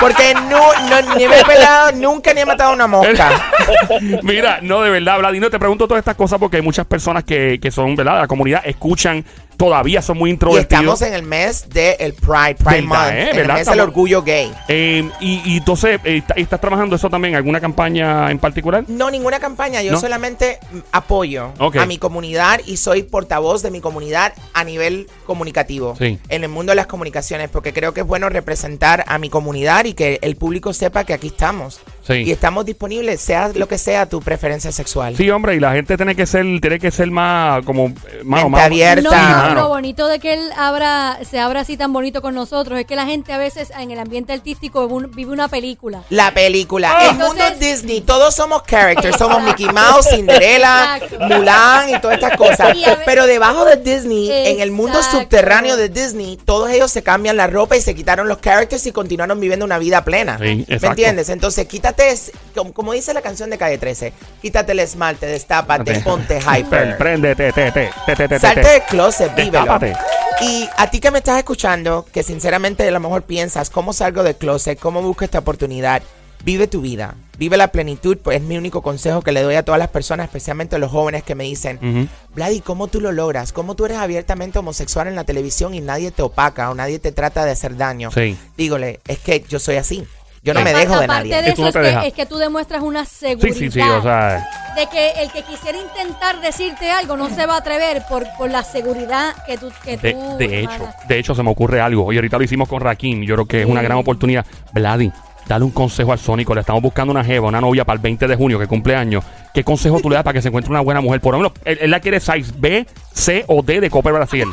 Porque 0.00 0.34
no, 0.34 0.72
no- 0.88 1.14
ni 1.14 1.28
me 1.28 1.38
he 1.40 1.44
pelado, 1.44 1.92
nunca 1.92 2.32
ni 2.34 2.40
he 2.40 2.46
matado 2.46 2.72
una 2.72 2.86
mosca. 2.86 3.30
Mira, 4.22 4.60
no, 4.62 4.80
de 4.82 4.90
verdad, 4.90 5.18
Vladino, 5.18 5.50
te 5.50 5.58
pregunto 5.58 5.86
todas 5.86 6.00
estas 6.00 6.14
cosas 6.16 6.38
porque 6.38 6.56
hay 6.56 6.62
muchas 6.62 6.86
personas 6.86 7.22
que, 7.24 7.58
que 7.60 7.70
son, 7.70 7.94
¿verdad? 7.96 8.14
De 8.14 8.20
la 8.22 8.26
comunidad, 8.28 8.62
escuchan, 8.64 9.24
todavía 9.56 10.00
son 10.02 10.18
muy 10.18 10.30
Y 10.30 10.34
introvertidos. 10.34 10.80
estamos 10.82 11.02
en 11.02 11.14
el 11.14 11.22
mes 11.22 11.68
del 11.68 12.14
Pride, 12.14 12.54
Pride 12.56 12.82
¿Verdad, 12.82 12.86
Month, 12.86 13.12
eh? 13.12 13.62
en 13.66 13.72
el 13.72 13.80
orgullo 13.80 14.22
gay. 14.22 14.37
Eh, 14.68 15.08
y, 15.20 15.42
y 15.44 15.56
entonces, 15.58 16.00
eh, 16.04 16.18
¿está- 16.18 16.34
¿estás 16.34 16.60
trabajando 16.60 16.96
eso 16.96 17.08
también? 17.10 17.34
¿Alguna 17.34 17.60
campaña 17.60 18.30
en 18.30 18.38
particular? 18.38 18.84
No, 18.88 19.10
ninguna 19.10 19.38
campaña. 19.38 19.82
Yo 19.82 19.92
¿No? 19.92 20.00
solamente 20.00 20.58
mm, 20.72 20.78
apoyo 20.92 21.52
Ok. 21.58 21.76
a 21.76 21.86
mi 21.86 21.98
comunidad 21.98 22.60
y 22.66 22.76
soy 22.76 23.02
portavoz 23.02 23.62
de 23.62 23.70
mi 23.70 23.80
comunidad 23.80 24.32
a 24.54 24.64
nivel 24.64 25.08
comunicativo. 25.26 25.94
Sí. 25.98 26.18
En 26.28 26.42
el 26.44 26.48
mundo 26.50 26.72
de 26.72 26.76
las 26.76 26.86
comunicaciones, 26.86 27.48
porque 27.50 27.72
creo 27.72 27.92
que 27.94 28.00
es 28.00 28.06
bueno 28.06 28.28
representar 28.28 29.04
a 29.06 29.18
mi 29.18 29.30
comunidad 29.30 29.84
y 29.84 29.94
que 29.94 30.18
el 30.22 30.36
público 30.36 30.72
sepa 30.72 31.04
que 31.04 31.12
aquí 31.14 31.28
estamos. 31.28 31.80
Sí. 32.02 32.14
Y 32.22 32.30
estamos 32.30 32.64
disponibles, 32.64 33.20
sea 33.20 33.48
lo 33.54 33.68
que 33.68 33.76
sea 33.76 34.08
tu 34.08 34.20
preferencia 34.22 34.72
sexual. 34.72 35.14
Sí, 35.16 35.28
hombre, 35.30 35.54
y 35.56 35.60
la 35.60 35.72
gente 35.74 35.96
tiene 35.96 36.14
que 36.14 36.24
ser, 36.26 36.44
tiene 36.60 36.78
que 36.78 36.90
ser 36.90 37.10
más 37.10 37.62
como 37.66 37.86
eh, 37.88 38.22
mano, 38.24 38.48
Mente 38.48 38.64
abierta. 38.64 39.02
No, 39.02 39.10
Sí, 39.10 39.16
no, 39.16 39.36
mano. 39.36 39.54
lo 39.60 39.68
bonito 39.68 40.06
de 40.08 40.18
que 40.18 40.32
él 40.32 40.50
abra, 40.56 41.18
se 41.28 41.38
abra 41.38 41.60
así 41.60 41.76
tan 41.76 41.92
bonito 41.92 42.22
con 42.22 42.34
nosotros 42.34 42.78
es 42.78 42.86
que 42.86 42.96
la 42.96 43.04
gente 43.04 43.32
a 43.34 43.38
veces 43.38 43.70
en 43.78 43.90
el 43.90 43.98
ambiente 43.98 44.27
artístico 44.32 44.82
vive 44.86 44.94
un- 44.94 45.10
vive 45.14 45.32
una 45.32 45.48
película. 45.48 46.02
La 46.10 46.32
película. 46.32 46.92
Ah. 46.96 47.06
el 47.10 47.16
mundo 47.16 47.44
Disney. 47.58 48.00
Todos 48.00 48.34
somos 48.34 48.62
characters. 48.62 49.16
Somos 49.16 49.42
Mickey 49.42 49.66
Mouse, 49.66 50.08
Cinderella, 50.14 50.96
Exacto. 50.96 51.18
Mulan 51.28 51.90
y 51.90 52.00
todas 52.00 52.16
estas 52.16 52.36
cosas. 52.36 52.76
Pero 53.04 53.26
debajo 53.26 53.64
de 53.64 53.76
Disney, 53.76 54.30
en 54.30 54.60
el 54.60 54.70
mundo 54.70 55.02
subterráneo 55.02 55.76
de 55.76 55.88
Disney, 55.88 56.36
todos 56.44 56.70
ellos 56.70 56.90
se 56.90 57.02
cambian 57.02 57.36
la 57.36 57.46
ropa 57.46 57.76
y 57.76 57.80
se 57.80 57.94
quitaron 57.94 58.28
los 58.28 58.38
characters 58.38 58.86
y 58.86 58.92
continuaron 58.92 59.38
viviendo 59.40 59.64
una 59.64 59.78
vida 59.78 60.04
plena. 60.04 60.38
Sí, 60.38 60.64
¿Me 60.68 60.88
entiendes? 60.88 61.28
Entonces, 61.28 61.66
quítate, 61.66 62.14
como, 62.54 62.72
como 62.72 62.92
dice 62.92 63.12
la 63.14 63.22
canción 63.22 63.50
de 63.50 63.58
Calle 63.58 63.78
13, 63.78 64.12
quítate 64.42 64.72
el 64.72 64.80
esmalte, 64.80 65.26
destápate, 65.26 66.00
ponte 66.00 66.38
hyper. 66.40 66.96
Préndete, 66.98 67.52
te, 67.52 67.72
te, 67.72 67.90
te, 68.06 68.16
te, 68.16 68.28
te, 68.28 68.38
Salte 68.38 68.62
te. 68.62 68.68
del 68.68 68.82
closet, 68.82 69.34
vívelo. 69.34 69.58
Destápate. 69.78 70.17
Y 70.40 70.68
a 70.76 70.88
ti 70.88 71.00
que 71.00 71.10
me 71.10 71.18
estás 71.18 71.38
escuchando, 71.38 72.06
que 72.12 72.22
sinceramente 72.22 72.86
a 72.86 72.90
lo 72.92 73.00
mejor 73.00 73.24
piensas, 73.24 73.70
¿cómo 73.70 73.92
salgo 73.92 74.22
del 74.22 74.36
closet? 74.36 74.78
¿Cómo 74.78 75.02
busco 75.02 75.24
esta 75.24 75.40
oportunidad? 75.40 76.02
Vive 76.44 76.68
tu 76.68 76.80
vida, 76.80 77.16
vive 77.36 77.56
la 77.56 77.72
plenitud, 77.72 78.16
pues 78.22 78.36
es 78.36 78.42
mi 78.42 78.56
único 78.56 78.80
consejo 78.80 79.22
que 79.22 79.32
le 79.32 79.42
doy 79.42 79.56
a 79.56 79.64
todas 79.64 79.80
las 79.80 79.88
personas, 79.88 80.26
especialmente 80.26 80.76
a 80.76 80.78
los 80.78 80.92
jóvenes 80.92 81.24
que 81.24 81.34
me 81.34 81.42
dicen. 81.42 82.08
Vladi, 82.36 82.60
¿cómo 82.60 82.86
tú 82.86 83.00
lo 83.00 83.10
logras? 83.10 83.52
¿Cómo 83.52 83.74
tú 83.74 83.84
eres 83.86 83.98
abiertamente 83.98 84.60
homosexual 84.60 85.08
en 85.08 85.16
la 85.16 85.24
televisión 85.24 85.74
y 85.74 85.80
nadie 85.80 86.12
te 86.12 86.22
opaca 86.22 86.70
o 86.70 86.74
nadie 86.74 87.00
te 87.00 87.10
trata 87.10 87.44
de 87.44 87.50
hacer 87.50 87.76
daño? 87.76 88.12
Sí. 88.12 88.38
Dígole, 88.56 89.00
es 89.08 89.18
que 89.18 89.44
yo 89.48 89.58
soy 89.58 89.76
así. 89.76 90.06
Yo 90.42 90.54
no 90.54 90.60
me 90.60 90.70
Aparte- 90.70 90.86
dejo 90.86 90.98
de 90.98 91.04
aparte 91.04 91.28
nadie. 91.28 91.42
de 91.42 91.48
Que 91.50 91.56
tú 91.56 91.62
eso 91.62 91.62
no 91.62 91.68
es, 91.68 91.72
te 91.74 91.80
que, 91.80 91.86
dejas. 91.86 92.06
es 92.06 92.12
que 92.14 92.26
tú 92.26 92.36
demuestras 92.38 92.82
una 92.82 93.04
Sí, 93.04 93.16
seguridad. 93.20 93.56
sí, 93.58 93.70
sí, 93.70 93.80
o 93.80 94.02
sea, 94.02 94.48
de 94.76 94.86
que 94.86 95.10
el 95.22 95.32
que 95.32 95.42
quisiera 95.42 95.78
intentar 95.78 96.40
decirte 96.40 96.90
algo 96.90 97.16
no 97.16 97.28
se 97.30 97.44
va 97.46 97.54
a 97.54 97.58
atrever 97.58 98.02
por, 98.08 98.24
por 98.38 98.50
la 98.50 98.62
seguridad 98.62 99.34
que 99.46 99.58
tú 99.58 99.70
que 99.84 99.96
de, 99.96 100.12
tú 100.14 100.36
de 100.38 100.44
hecho, 100.60 100.70
emanas. 100.74 100.94
de 101.08 101.18
hecho 101.18 101.34
se 101.34 101.42
me 101.42 101.50
ocurre 101.50 101.80
algo. 101.80 102.12
Y 102.12 102.16
ahorita 102.16 102.38
lo 102.38 102.44
hicimos 102.44 102.68
con 102.68 102.80
Rakim. 102.80 103.22
Yo 103.22 103.34
creo 103.34 103.46
que 103.46 103.60
es 103.62 103.66
una 103.66 103.80
Sí. 103.80 103.86
gran 103.86 103.98
oportunidad. 103.98 104.46
Vladi, 104.72 105.10
dale 105.48 105.64
un 105.64 105.72
consejo 105.72 106.12
al 106.12 106.18
Sónico. 106.20 106.54
Le 106.54 106.60
estamos 106.60 106.82
buscando 106.82 107.10
una 107.10 107.24
jeva, 107.24 107.48
una 107.48 107.60
novia 107.60 107.84
para 107.84 107.96
el 107.96 108.02
20 108.02 108.28
de 108.28 108.36
junio 108.36 108.58
que 108.58 108.66
cumple 108.68 108.94
años. 108.94 109.24
¿Qué 109.52 109.64
consejo 109.64 109.98
tú 110.00 110.08
le 110.08 110.14
das 110.14 110.22
para 110.22 110.34
que 110.34 110.42
se 110.42 110.48
encuentre 110.48 110.70
una 110.70 110.80
buena 110.80 111.00
mujer? 111.00 111.20
Por 111.20 111.32
lo 111.32 111.38
menos, 111.38 111.52
él, 111.64 111.78
él 111.80 111.90
la 111.90 111.98
quiere 111.98 112.20
size 112.20 112.52
B, 112.56 112.86
C 113.12 113.44
o 113.48 113.62
D 113.62 113.80
de 113.80 113.90
Copper 113.90 114.12
Brasil. 114.12 114.44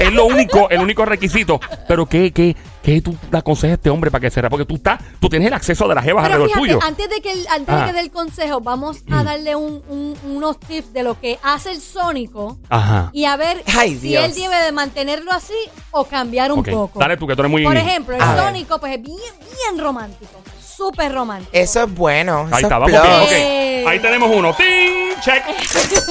es 0.00 0.12
lo 0.12 0.24
único, 0.26 0.68
el 0.70 0.80
único 0.80 1.04
requisito. 1.04 1.60
Pero 1.86 2.06
¿qué, 2.06 2.32
qué, 2.32 2.56
qué 2.94 3.02
tú 3.02 3.14
le 3.30 3.38
aconsejas 3.38 3.72
a 3.72 3.74
este 3.74 3.90
hombre 3.90 4.10
para 4.10 4.22
que 4.22 4.30
se 4.30 4.42
Porque 4.48 4.64
tú 4.64 4.76
estás, 4.76 5.00
tú 5.20 5.28
tienes 5.28 5.48
el 5.48 5.54
acceso 5.54 5.86
de 5.88 5.94
las 5.94 6.04
jevas 6.04 6.22
Pero 6.24 6.36
alrededor 6.36 6.62
fíjate, 6.66 6.74
tuyo. 6.80 6.86
antes 6.88 7.10
de 7.10 7.20
que 7.20 7.32
el- 7.32 7.46
antes 7.48 7.74
Ah. 7.74 7.80
de 7.80 7.86
que 7.86 7.92
dé 7.92 8.00
el 8.00 8.10
consejo, 8.10 8.60
vamos 8.60 8.98
a 9.10 9.22
darle 9.24 9.56
un- 9.56 9.82
un- 9.88 10.16
unos 10.24 10.58
tips 10.60 10.92
de 10.92 11.02
lo 11.02 11.20
que 11.20 11.38
hace 11.42 11.70
el 11.72 11.80
Sónico 11.80 12.56
Ajá. 12.70 13.10
y 13.12 13.24
a 13.26 13.36
ver 13.36 13.62
Ay, 13.76 13.90
si 13.94 14.08
Dios. 14.08 14.24
él 14.24 14.34
debe 14.34 14.56
de 14.64 14.72
mantenerlo 14.72 15.32
así 15.32 15.54
o 15.90 16.04
cambiar 16.04 16.50
un 16.52 16.60
Ok. 16.60 16.70
poco. 16.70 16.98
Dale 16.98 17.16
tú, 17.16 17.26
que 17.26 17.34
tú 17.36 17.42
eres 17.42 17.50
muy... 17.50 17.64
Por 17.64 17.76
ejemplo, 17.76 18.14
el 18.16 18.22
A 18.22 18.34
ver. 18.34 18.44
Sónico 18.44 18.78
pues 18.80 18.94
es 18.94 19.02
bien, 19.02 19.16
bien 19.18 19.84
romántico, 19.84 20.40
súper 20.64 21.12
romántico. 21.12 21.50
Eso 21.52 21.82
es 21.84 21.94
bueno. 21.94 22.48
Ahí 22.50 22.64
eso 22.64 22.66
está, 22.68 22.74
es 22.76 22.80
vamos 22.80 22.90
plus. 22.90 23.02
bien, 23.02 23.20
ok. 23.22 23.32
Eh. 23.32 23.84
Ahí 23.86 23.98
tenemos 24.00 24.30
uno. 24.34 24.54
¡Ting! 24.54 25.07
Check. 25.20 25.44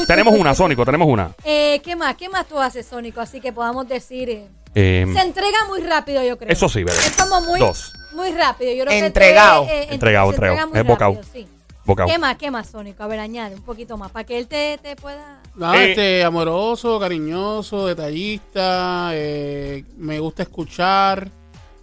tenemos 0.08 0.34
una, 0.38 0.54
Sónico, 0.54 0.86
tenemos 0.86 1.08
una. 1.08 1.32
Eh, 1.44 1.82
¿Qué 1.84 1.96
más? 1.96 2.16
¿Qué 2.16 2.30
más 2.30 2.46
tú 2.48 2.60
haces, 2.60 2.86
Sónico? 2.86 3.22
Así 3.22 3.40
que 3.42 3.52
podamos 3.54 3.88
decir... 3.88 4.30
eh, 4.30 4.48
Eh, 4.76 5.06
se 5.14 5.22
entrega 5.22 5.58
muy 5.68 5.82
rápido, 5.82 6.24
yo 6.24 6.38
creo. 6.38 6.52
Eso 6.52 6.70
sí, 6.70 6.84
¿verdad? 6.84 7.02
Es 7.06 7.16
como 7.16 7.42
muy, 7.42 7.60
Dos. 7.60 7.94
muy 8.14 8.32
rápido. 8.32 8.72
Yo 8.74 8.84
creo 8.86 9.00
que 9.00 9.06
Entregado. 9.06 9.66
te- 9.66 9.84
eh, 9.84 9.88
Entregado, 9.92 10.30
se 10.30 10.36
entrega 10.36 10.54
entregado. 10.54 10.70
muy 10.72 10.80
Es 10.80 10.86
bocado. 10.88 11.14
rápido, 11.16 11.32
sí. 11.34 11.48
bocado. 11.86 12.10
¿Qué 12.10 12.18
más? 12.20 12.38
¿Qué 12.38 12.52
más, 12.52 12.68
Sónico? 12.70 13.04
A 13.04 13.08
ver, 13.08 13.20
añade 13.20 13.56
un 13.56 13.62
poquito 13.64 13.98
más 13.98 14.12
para 14.12 14.26
que 14.26 14.38
él 14.38 14.48
te, 14.48 14.78
te 14.82 14.96
pueda... 14.96 15.42
Nada, 15.56 15.82
Eh, 15.84 15.90
este, 15.90 16.24
amoroso, 16.24 17.00
cariñoso, 17.00 17.88
detallista, 17.88 19.10
eh, 19.14 19.84
me 19.98 20.20
gusta 20.20 20.44
escuchar, 20.44 21.30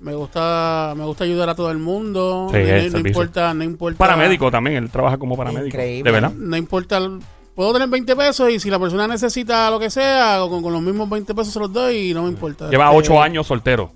me 0.04 0.14
gusta, 0.14 0.92
me 0.96 1.04
gusta 1.04 1.24
ayudar 1.24 1.48
a 1.48 1.54
todo 1.54 1.70
el 1.70 1.78
mundo. 1.78 2.48
Sí, 2.50 2.58
no, 2.58 2.62
el 2.62 2.92
no 2.92 2.98
importa, 2.98 3.54
no 3.54 3.64
importa. 3.64 3.96
Paramédico 3.96 4.50
también, 4.50 4.76
él 4.76 4.90
trabaja 4.90 5.16
como 5.16 5.34
paramédico. 5.34 5.68
Increíble. 5.68 6.10
¿De 6.10 6.12
verdad? 6.12 6.32
No 6.36 6.56
importa, 6.58 7.00
puedo 7.54 7.72
tener 7.72 7.88
20 7.88 8.14
pesos 8.14 8.50
y 8.50 8.60
si 8.60 8.68
la 8.68 8.78
persona 8.78 9.08
necesita 9.08 9.70
lo 9.70 9.78
que 9.78 9.88
sea, 9.88 10.40
con, 10.48 10.62
con 10.62 10.74
los 10.74 10.82
mismos 10.82 11.08
20 11.08 11.34
pesos 11.34 11.54
se 11.54 11.58
los 11.58 11.72
doy 11.72 12.10
y 12.10 12.14
no 12.14 12.24
me 12.24 12.28
importa. 12.28 12.68
Lleva 12.68 12.86
Este, 12.86 12.96
ocho 12.98 13.22
años 13.22 13.46
soltero. 13.46 13.92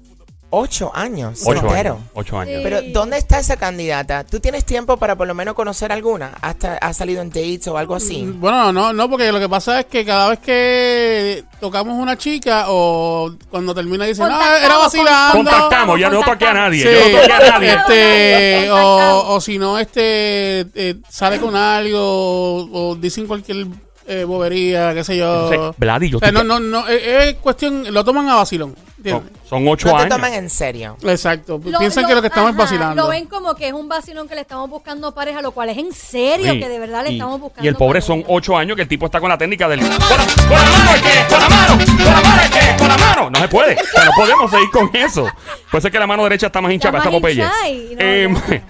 Ocho 0.51 0.91
años. 0.95 1.43
Ocho 1.45 1.69
años. 1.71 1.99
Ocho 2.15 2.39
años. 2.39 2.57
Sí. 2.57 2.61
Pero, 2.63 2.81
¿dónde 2.93 3.19
está 3.19 3.39
esa 3.39 3.59
candidata? 3.59 4.25
¿Tú 4.25 4.41
tienes 4.41 4.65
tiempo 4.65 4.97
para 4.97 5.15
por 5.15 5.27
lo 5.27 5.35
menos 5.35 5.53
conocer 5.55 5.93
alguna? 5.93 6.33
¿Hasta 6.41 6.79
has 6.79 6.97
salido 6.97 7.21
en 7.21 7.29
dates 7.29 7.69
o 7.69 7.77
algo 7.77 7.95
así? 7.95 8.23
Mm, 8.23 8.41
Bueno, 8.41 8.73
no, 8.73 8.93
no, 8.95 9.11
porque 9.11 9.31
lo 9.31 9.39
que 9.41 9.49
pasa 9.49 9.81
es 9.81 9.87
que 9.87 10.07
cada 10.07 10.31
vez 10.31 10.39
que 10.39 11.45
tocamos 11.61 11.95
una 12.01 12.17
chica 12.17 12.65
o 12.69 13.31
cuando 13.51 13.75
termina 13.75 14.07
dice, 14.07 14.23
no, 14.23 14.41
era 14.57 14.79
vacilando. 14.79 15.37
Contactamos, 15.37 16.01
ya 16.01 16.09
no 16.09 16.23
toqué 16.23 16.47
a 16.47 16.55
nadie. 16.55 16.83
Sí, 16.83 16.89
Yo 16.89 17.13
no 17.13 17.21
toqué 17.21 17.33
a 17.35 17.51
nadie. 17.51 17.75
este, 17.75 18.71
o, 18.71 19.35
o 19.35 19.41
si 19.43 19.59
no, 19.59 19.79
este, 19.79 20.61
eh, 20.75 20.97
sale 21.11 21.39
con 21.41 21.55
algo 21.57 21.99
o, 22.01 22.91
o 22.93 22.95
dicen 22.97 23.27
cualquier 23.27 23.67
eh, 24.09 24.25
bobería, 24.25 24.95
qué 24.95 25.05
sé 25.05 25.17
yo. 25.17 25.51
Sí, 25.51 25.57
Vladi, 25.77 26.11
yo 26.11 26.17
O 26.17 26.21
sea, 26.21 26.33
no, 26.33 26.43
no, 26.43 26.59
no, 26.59 26.89
es, 26.89 27.03
es 27.05 27.35
cuestión, 27.37 27.85
lo 27.93 28.05
toman 28.05 28.29
a 28.29 28.35
vacilón. 28.37 28.75
¿entiendes? 28.99 29.31
Son, 29.49 29.67
ocho 29.69 29.87
No 29.89 29.95
te 29.97 30.03
años. 30.03 30.17
toman 30.17 30.35
en 30.35 30.51
serio. 30.51 30.97
Exacto, 31.05 31.61
Lo- 31.65 31.79
piensan 31.79 32.03
lo- 32.03 32.09
que 32.09 32.15
lo 32.17 32.21
que 32.21 32.27
estamos 32.27 32.51
es 32.51 32.55
ajá, 32.57 32.65
vacilando. 32.65 33.03
Lo 33.03 33.09
ven 33.09 33.27
como 33.27 33.55
que 33.55 33.69
es 33.69 33.73
un 33.73 33.89
vacilón 33.89 34.29
que 34.29 34.35
le 34.35 34.41
estamos 34.41 34.69
buscando 34.69 35.15
pareja, 35.15 35.41
lo 35.41 35.53
cual 35.53 35.69
es 35.69 35.79
en 35.79 35.93
serio, 35.93 36.53
Sí. 36.53 36.59
que 36.61 36.69
de 36.69 36.79
verdad 36.81 37.05
le 37.05 37.11
Y- 37.11 37.15
estamos 37.15 37.41
buscando 37.41 37.65
Y 37.65 37.69
el 37.69 37.77
pobre 37.77 38.01
pareja. 38.01 38.07
son 38.07 38.25
ocho 38.27 38.57
años 38.57 38.75
que 38.77 38.83
el 38.83 38.89
tipo 38.89 39.07
está 39.07 39.21
con 39.21 39.29
la 39.29 39.39
técnica 39.39 39.69
del. 39.69 39.81
¡Con 39.81 39.91
la, 39.91 39.97
con 39.97 40.11
la 40.11 40.59
mano 40.69 40.91
es 40.95 41.03
que! 41.03 41.29
¡Con 41.29 41.39
la 41.41 41.49
mano! 41.49 41.79
¡Con 41.79 42.13
la 42.13 42.21
mano 42.23 42.43
es 42.43 42.51
que! 42.51 42.77
¡Con 42.77 42.89
la 42.89 42.97
mano! 42.99 43.31
No 43.31 43.39
se 43.41 43.49
puede. 43.49 43.75
O 43.75 43.87
sea, 43.95 44.05
no 44.05 44.11
podemos 44.17 44.51
seguir 44.51 44.71
con 44.71 44.91
eso. 44.97 45.27
Puede 45.71 45.83
ser 45.83 45.93
que 45.93 45.99
la 45.99 46.07
mano 46.07 46.25
derecha 46.25 46.47
está 46.47 46.61
más 46.61 46.73
hinchada 46.73 46.99
Está 46.99 47.11
para 47.11 47.21
Popeye. 47.21 47.43
no, 47.45 47.51
Eh, 47.65 48.29
ya. 48.49 48.63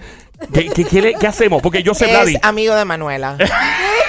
¿qué, 0.53 0.69
qué, 0.69 0.85
qué 0.85 1.15
qué 1.19 1.27
hacemos? 1.27 1.61
Porque 1.61 1.81
yo 1.83 1.93
sé, 1.95 2.05
Vladi. 2.07 2.35
Es 2.35 2.43
amigo 2.43 2.75
de 2.75 2.85
Manuela. 2.85 3.35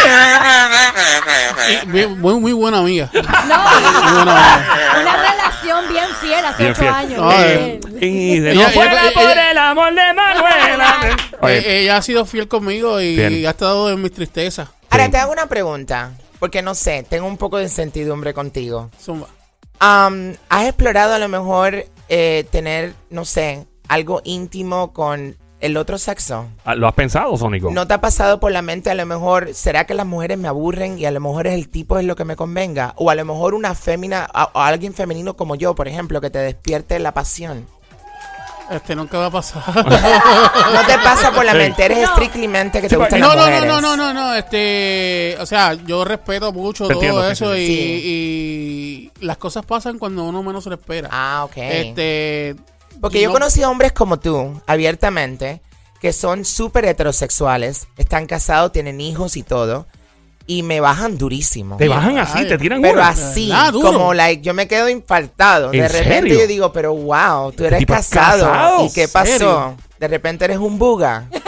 Muy, 1.86 2.34
muy, 2.40 2.52
buena 2.52 2.78
amiga. 2.78 3.10
No, 3.12 3.20
Muy 3.20 4.12
buena 4.12 4.54
amiga. 4.54 5.00
una 5.02 5.30
relación 5.30 5.88
bien 5.88 6.04
fiel 6.20 6.44
hace 6.44 6.62
Bien 6.62 6.72
ocho 6.72 6.80
fiel. 6.82 6.94
años. 6.94 7.18
No, 7.20 7.32
eh, 7.32 7.80
fiel. 7.82 8.04
Y 8.04 8.38
de 8.40 8.52
Ella- 8.52 8.62
no 8.64 8.70
fuera 8.70 9.02
ella- 9.02 9.12
por 9.14 9.22
ella- 9.30 9.50
el 9.50 9.58
amor 9.58 9.94
de 9.94 10.14
Manuela. 10.14 11.16
Oye, 11.40 11.58
Eh, 11.58 11.82
ella 11.82 11.96
ha 11.98 12.02
sido 12.02 12.24
fiel 12.26 12.48
conmigo 12.48 13.00
y 13.00 13.16
Bien. 13.16 13.46
ha 13.46 13.50
estado 13.50 13.90
en 13.90 14.02
mis 14.02 14.12
tristezas. 14.12 14.68
Ahora 14.90 15.06
Sí. 15.06 15.10
te 15.12 15.18
hago 15.18 15.32
una 15.32 15.46
pregunta, 15.46 16.12
porque 16.38 16.62
no 16.62 16.74
sé, 16.74 17.04
tengo 17.08 17.26
un 17.26 17.36
poco 17.36 17.58
de 17.58 17.64
incertidumbre 17.64 18.34
contigo. 18.34 18.90
Zumba. 19.00 19.28
Am, 19.78 20.36
¿Has 20.48 20.66
explorado 20.66 21.14
a 21.14 21.18
lo 21.18 21.28
mejor 21.28 21.86
eh, 22.08 22.44
tener, 22.50 22.94
no 23.10 23.24
sé, 23.24 23.66
algo 23.88 24.20
íntimo 24.24 24.92
con 24.92 25.36
el 25.60 25.76
otro 25.76 25.98
sexo? 25.98 26.46
Ah, 26.64 26.74
¿Lo 26.74 26.86
has 26.88 26.94
pensado, 26.94 27.36
Sónico? 27.36 27.70
¿No 27.70 27.86
te 27.86 27.94
ha 27.94 28.00
pasado 28.00 28.40
por 28.40 28.50
la 28.52 28.62
mente 28.62 28.90
a 28.90 28.94
lo 28.94 29.06
mejor, 29.06 29.54
será 29.54 29.84
que 29.86 29.94
las 29.94 30.06
mujeres 30.06 30.38
me 30.38 30.48
aburren 30.48 30.98
y 30.98 31.04
a 31.06 31.10
lo 31.10 31.20
mejor 31.20 31.46
es 31.46 31.54
el 31.54 31.68
tipo 31.68 31.98
es 31.98 32.04
lo 32.04 32.16
que 32.16 32.24
me 32.24 32.36
convenga? 32.36 32.94
O 32.96 33.10
a 33.10 33.14
lo 33.14 33.24
mejor 33.24 33.54
una 33.54 33.74
fémina, 33.74 34.28
o 34.54 34.60
alguien 34.60 34.94
femenino 34.94 35.34
como 35.36 35.54
yo, 35.54 35.74
por 35.74 35.88
ejemplo, 35.88 36.20
que 36.20 36.30
te 36.30 36.38
despierte 36.38 36.98
la 36.98 37.12
pasión. 37.12 37.66
Este 38.70 38.94
nunca 38.94 39.18
va 39.18 39.26
a 39.26 39.30
pasar. 39.32 39.62
No 39.74 40.86
te 40.86 40.96
pasa 41.02 41.32
por 41.32 41.44
la 41.44 41.54
mente, 41.54 41.84
eres 41.84 42.02
No. 42.02 42.12
strictamente 42.12 42.80
que 42.80 42.88
te 42.88 42.94
Sí, 42.94 43.00
gustan 43.00 43.18
no, 43.20 43.34
las 43.34 43.60
no, 43.64 43.66
no, 43.66 43.80
no, 43.80 43.96
no, 43.96 43.96
no, 43.96 44.14
no, 44.14 44.34
este, 44.36 45.36
o 45.40 45.46
sea, 45.46 45.74
yo 45.74 46.04
respeto 46.04 46.52
mucho 46.52 46.86
Te 46.86 46.94
todo 46.94 47.28
eso 47.28 47.52
sí, 47.54 47.60
y, 47.60 47.66
sí. 47.66 49.10
y 49.20 49.24
las 49.26 49.38
cosas 49.38 49.66
pasan 49.66 49.98
cuando 49.98 50.22
uno 50.22 50.42
menos 50.44 50.62
se 50.62 50.70
lo 50.70 50.76
espera. 50.76 51.08
Ah, 51.10 51.42
ok. 51.46 51.52
Este, 51.56 52.54
Porque 53.00 53.20
yo 53.20 53.28
no- 53.28 53.34
conocido 53.34 53.70
hombres 53.70 53.92
como 53.92 54.18
tú, 54.18 54.60
abiertamente, 54.66 55.62
que 56.00 56.12
son 56.12 56.44
súper 56.44 56.84
heterosexuales, 56.86 57.86
están 57.96 58.26
casados, 58.26 58.72
tienen 58.72 59.00
hijos 59.00 59.36
y 59.36 59.42
todo, 59.42 59.86
y 60.46 60.62
me 60.62 60.80
bajan 60.80 61.16
durísimo. 61.18 61.76
Te 61.76 61.88
bajan 61.88 62.18
así, 62.18 62.38
Ay, 62.38 62.48
te 62.48 62.58
tiran 62.58 62.80
Pero 62.82 62.94
una. 62.94 63.08
así. 63.10 63.52
Duro. 63.72 63.92
como 63.92 64.14
like, 64.14 64.42
yo 64.42 64.52
me 64.54 64.66
quedo 64.66 64.88
infartado. 64.88 65.72
¿En 65.72 65.80
De 65.80 65.88
repente 65.88 66.14
serio? 66.14 66.40
yo 66.40 66.46
digo, 66.46 66.72
pero 66.72 66.92
wow, 66.94 67.52
tú 67.52 67.64
eres 67.64 67.78
tipo 67.78 67.94
es 67.94 68.08
casado. 68.08 68.46
casado? 68.50 68.84
¿Y 68.86 68.92
qué 68.92 69.02
¿En 69.04 69.10
pasó? 69.10 69.30
serio? 69.30 69.76
De 70.00 70.08
repente 70.08 70.44
eres 70.46 70.58
un 70.58 70.78
buga. 70.78 71.26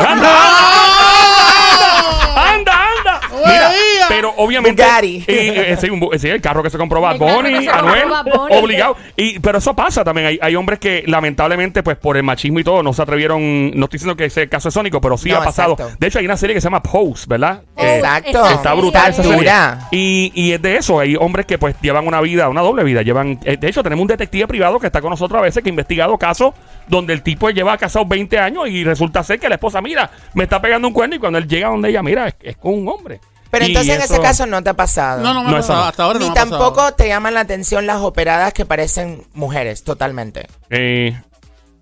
¡Anda, 2.35 2.73
anda! 2.99 3.21
Buenos 3.31 3.47
Mira, 3.49 3.71
días. 3.71 3.82
Pero 4.15 4.35
obviamente. 4.37 4.83
Bugatti. 4.83 5.25
eh, 5.27 5.73
eh, 5.73 5.77
sí, 5.81 5.91
un 5.91 6.01
bu- 6.01 6.19
sí, 6.19 6.29
el 6.29 6.41
carro 6.41 6.63
que 6.63 6.71
se 6.71 6.79
compró 6.79 7.01
Bad 7.01 7.19
Bunny, 7.19 7.67
Anuel, 7.69 8.09
obligado. 8.51 8.97
Y, 9.17 9.39
pero 9.41 9.59
eso 9.59 9.75
pasa 9.75 10.05
también. 10.05 10.27
Hay, 10.29 10.39
hay 10.41 10.55
hombres 10.57 10.79
que, 10.79 11.05
lamentablemente, 11.07 11.83
pues 11.83 11.97
por 11.97 12.17
el 12.17 12.23
machismo 12.23 12.59
y 12.61 12.65
todo, 12.65 12.83
no 12.83 12.93
se 12.93 13.03
atrevieron. 13.03 13.71
No 13.73 13.85
estoy 13.85 13.99
diciendo 13.99 14.17
que 14.17 14.27
ese 14.27 14.49
caso 14.49 14.69
es 14.69 14.75
sónico, 14.75 15.01
pero 15.01 15.17
sí 15.17 15.31
No, 15.31 15.37
ha 15.39 15.45
pasado. 15.45 15.73
exacto. 15.73 15.97
De 15.99 16.07
hecho, 16.07 16.19
hay 16.19 16.25
una 16.27 16.37
serie 16.37 16.55
que 16.55 16.61
se 16.61 16.67
llama 16.67 16.83
Pose, 16.83 17.27
¿verdad? 17.29 17.63
Eh, 17.77 17.97
Exacto. 17.99 18.49
Está 18.51 18.75
brutal 18.75 19.11
esa 19.11 19.23
serie. 19.23 19.39
Dura. 19.39 19.89
Y, 19.91 20.33
y 20.35 20.53
es 20.53 20.63
de 20.63 20.77
eso, 20.77 20.99
hay 21.01 21.17
hombres 21.17 21.47
que 21.47 21.59
pues 21.59 21.75
llevan 21.81 22.07
una 22.07 22.21
vida, 22.21 22.49
una 22.49 22.61
doble 22.63 22.85
vida. 22.85 23.03
Llevan, 23.03 23.39
eh, 23.45 23.57
de 23.57 23.69
hecho, 23.69 23.83
tenemos 23.83 24.03
un 24.03 24.09
detective 24.09 24.47
privado 24.47 24.79
que 24.79 24.87
está 24.87 25.01
con 25.01 25.11
nosotros 25.11 25.39
a 25.39 25.43
veces 25.43 25.63
que 25.63 25.69
ha 25.69 25.71
investigado 25.71 26.17
casos 26.19 26.55
donde 26.89 27.13
el 27.13 27.23
tipo 27.23 27.49
lleva 27.51 27.77
casado 27.79 28.05
20 28.07 28.39
años 28.39 28.69
y 28.69 28.83
resulta 28.85 29.23
ser 29.23 29.39
que 29.39 29.49
la 29.49 29.55
esposa, 29.55 29.81
mira, 29.81 30.11
me 30.35 30.45
está 30.45 30.61
pegando 30.61 30.89
un 30.89 30.95
cuerno 30.95 31.15
y 31.17 31.19
cuando 31.19 31.39
él 31.39 31.47
llega 31.47 31.69
donde 31.69 31.91
ella, 31.91 32.03
mira, 32.03 32.29
es, 32.29 32.35
es 32.43 32.57
con 32.57 32.75
un 32.75 32.89
hombre. 32.89 33.21
Pero 33.53 33.67
entonces 33.67 33.95
en 33.95 34.01
eso- 34.03 34.15
ese 34.15 34.23
caso 34.23 34.47
no 34.47 34.63
te 34.65 34.71
ha 34.71 34.75
pasado. 34.75 35.21
no, 35.23 35.33
no 35.35 35.45
me 35.45 35.51
No, 35.51 35.57
ha 35.57 35.61
eso 35.61 35.69
pasado, 35.69 35.83
no. 35.85 35.89
hasta 35.91 36.03
ahora 36.05 36.19
no 36.19 36.25
Ni 36.25 36.31
me 36.33 36.41
ha 36.41 36.43
pasado. 36.45 36.59
tampoco 36.59 36.95
te 36.95 37.07
llaman 37.07 37.35
la 37.35 37.41
atención 37.41 37.87
las 37.87 37.99
operadas 37.99 38.53
que 38.55 38.65
parecen 38.67 39.25
mujeres, 39.35 39.85
totalmente. 39.85 40.49
Eh, 40.71 41.15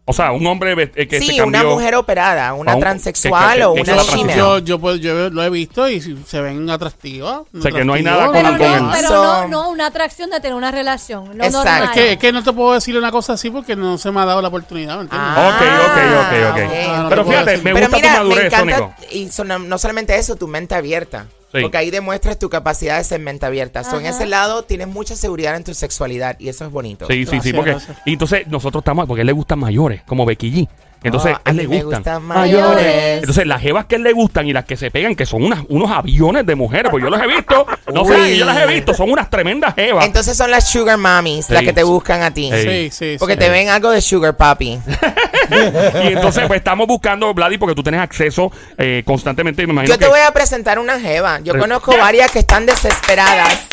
o 0.05 0.12
sea, 0.12 0.33
un 0.33 0.45
hombre 0.49 0.75
ve- 0.75 0.91
eh, 0.97 1.07
que 1.07 1.21
se 1.21 1.27
sí, 1.27 1.37
cambió. 1.37 1.47
una 1.61 1.62
mujer 1.62 1.95
operada, 1.95 2.53
una 2.55 2.75
un- 2.75 2.81
transexual 2.81 3.53
que- 3.53 3.59
que- 3.61 3.65
o 3.65 3.71
una 3.75 3.83
la 3.83 3.87
Yo, 3.87 3.95
transición. 4.09 4.37
yo, 4.37 4.59
yo, 4.59 4.79
pues, 4.81 4.99
yo 5.00 5.31
lo 5.31 5.45
he 5.45 5.50
visto 5.50 5.89
y 5.89 6.00
si 6.00 6.17
se 6.27 6.41
ven 6.41 6.69
atractivas. 6.69 7.43
O 7.57 7.62
sea, 7.62 7.71
que 7.71 7.85
no 7.85 7.93
hay 7.93 8.03
nada 8.03 8.25
con- 8.27 8.33
Pero 8.35 8.49
con 8.49 8.59
no, 8.59 8.93
el- 8.93 8.97
pero 8.97 9.09
So- 9.09 9.23
no, 9.43 9.49
no, 9.49 9.71
una 9.71 9.87
atracción 9.87 10.29
de 10.31 10.41
tener 10.41 10.57
una 10.57 10.73
relación. 10.73 11.39
Lo 11.39 11.45
Exacto. 11.45 11.59
normal. 11.59 11.83
Es 11.85 11.91
que, 11.91 12.12
es 12.15 12.19
que 12.19 12.33
no 12.33 12.43
te 12.43 12.53
puedo 12.53 12.73
decir 12.75 12.99
una 12.99 13.12
cosa 13.12 13.35
así 13.35 13.49
porque 13.50 13.77
no 13.77 13.97
se 13.99 14.11
me 14.11 14.21
ha 14.21 14.25
dado 14.25 14.43
la 14.43 14.49
oportunidad, 14.49 14.97
¿me 14.97 15.03
entiendes? 15.03 15.31
Ah, 15.37 15.49
Ok, 15.55 15.62
ok, 15.62 15.97
ok, 16.19 16.50
ok. 16.50 16.73
Ah, 16.89 17.03
no 17.05 17.09
pero 17.09 17.23
te 17.23 17.27
puedo 17.27 17.39
fíjate, 17.41 17.57
me 17.59 17.75
Pero 17.75 17.87
gusta 17.87 17.97
mira, 17.97 18.09
tu 18.09 18.12
me 18.15 18.29
madurez, 18.31 18.53
encanta, 18.53 18.79
Sónico. 18.79 18.95
y 19.12 19.29
so- 19.31 19.45
no, 19.45 19.59
no 19.61 19.79
solamente 19.79 20.17
eso, 20.19 20.35
tu 20.35 20.49
mente 20.49 20.75
abierta. 20.75 21.27
Sí. 21.52 21.62
Porque 21.62 21.78
ahí 21.78 21.90
demuestras 21.90 22.38
tu 22.38 22.49
capacidad 22.49 22.99
de 22.99 23.04
ser 23.04 23.21
mente 23.21 23.45
abierta. 23.45 23.83
So, 23.83 23.99
en 23.99 24.07
Ajá. 24.07 24.16
ese 24.16 24.26
lado 24.26 24.62
tienes 24.62 24.87
mucha 24.87 25.16
seguridad 25.16 25.57
en 25.57 25.64
tu 25.64 25.75
sexualidad 25.75 26.37
y 26.38 26.49
eso 26.49 26.64
es 26.64 26.71
bonito. 26.71 27.07
Sí, 27.09 27.26
sí, 27.26 27.40
sí, 27.40 27.52
porque 27.52 27.76
y 28.07 28.12
entonces 28.12 28.47
nosotros 28.47 28.83
estamos 28.83 29.07
porque 29.07 29.21
a 29.21 29.23
él 29.23 29.26
le 29.26 29.33
gustan 29.33 29.59
mayores, 29.59 30.02
como 30.07 30.25
Becky 30.25 30.52
G. 30.52 30.69
Entonces 31.02 31.33
Ah, 31.37 31.40
a 31.45 31.50
él 31.50 31.57
le 31.57 31.66
gustan. 31.66 31.90
gustan 32.00 32.23
mayores. 32.25 33.21
Entonces 33.21 33.47
las 33.47 33.61
jevas 33.62 33.87
que 33.87 33.95
a 33.95 33.99
él 33.99 34.02
le 34.04 34.12
gustan 34.12 34.47
y 34.49 34.52
las 34.52 34.64
que 34.64 34.76
se 34.76 34.90
pegan, 34.90 35.14
que 35.14 35.25
son 35.26 35.42
unas, 35.42 35.61
unos 35.69 35.90
aviones 35.90 36.45
de 36.47 36.54
mujeres, 36.54 36.90
pues 36.90 37.02
yo 37.02 37.09
las 37.11 37.23
he 37.23 37.26
visto, 37.26 37.66
no 37.92 38.04
sé, 38.04 38.37
yo 38.37 38.45
las 38.45 38.59
he 38.59 38.66
visto, 38.66 38.92
son 38.95 39.11
unas 39.11 39.30
tremendas 39.30 39.75
jevas. 39.75 40.04
Entonces 40.04 40.37
son 40.37 40.50
las 40.50 40.69
sugar 40.71 40.99
mommies 40.99 41.49
las 41.50 41.62
que 41.62 41.73
te 41.73 41.83
buscan 41.83 42.23
a 42.23 42.33
ti. 42.33 42.50
Sí. 42.52 42.61
Sí, 42.62 42.90
sí, 42.90 43.16
Porque 43.19 43.35
sí. 43.35 43.40
te 43.40 43.49
ven 43.50 43.69
algo 43.69 43.90
de 43.90 44.00
sugar 44.00 44.37
papi. 44.37 44.78
y 45.50 46.07
entonces 46.09 46.45
pues 46.47 46.59
estamos 46.59 46.87
buscando, 46.87 47.33
Vladi, 47.35 47.59
porque 47.59 47.75
tú 47.75 47.83
tienes 47.83 48.00
acceso 48.00 48.52
eh, 48.78 49.02
constantemente, 49.04 49.66
me 49.66 49.73
imagino 49.73 49.95
Yo 49.95 49.99
te 49.99 50.04
que- 50.04 50.11
voy 50.11 50.21
a 50.21 50.30
presentar 50.33 50.78
una 50.78 51.00
jeva. 51.00 51.40
Yo 51.40 51.59
conozco 51.59 51.97
varias 51.97 52.30
que 52.30 52.40
están 52.40 52.66
desesperadas. 52.66 53.66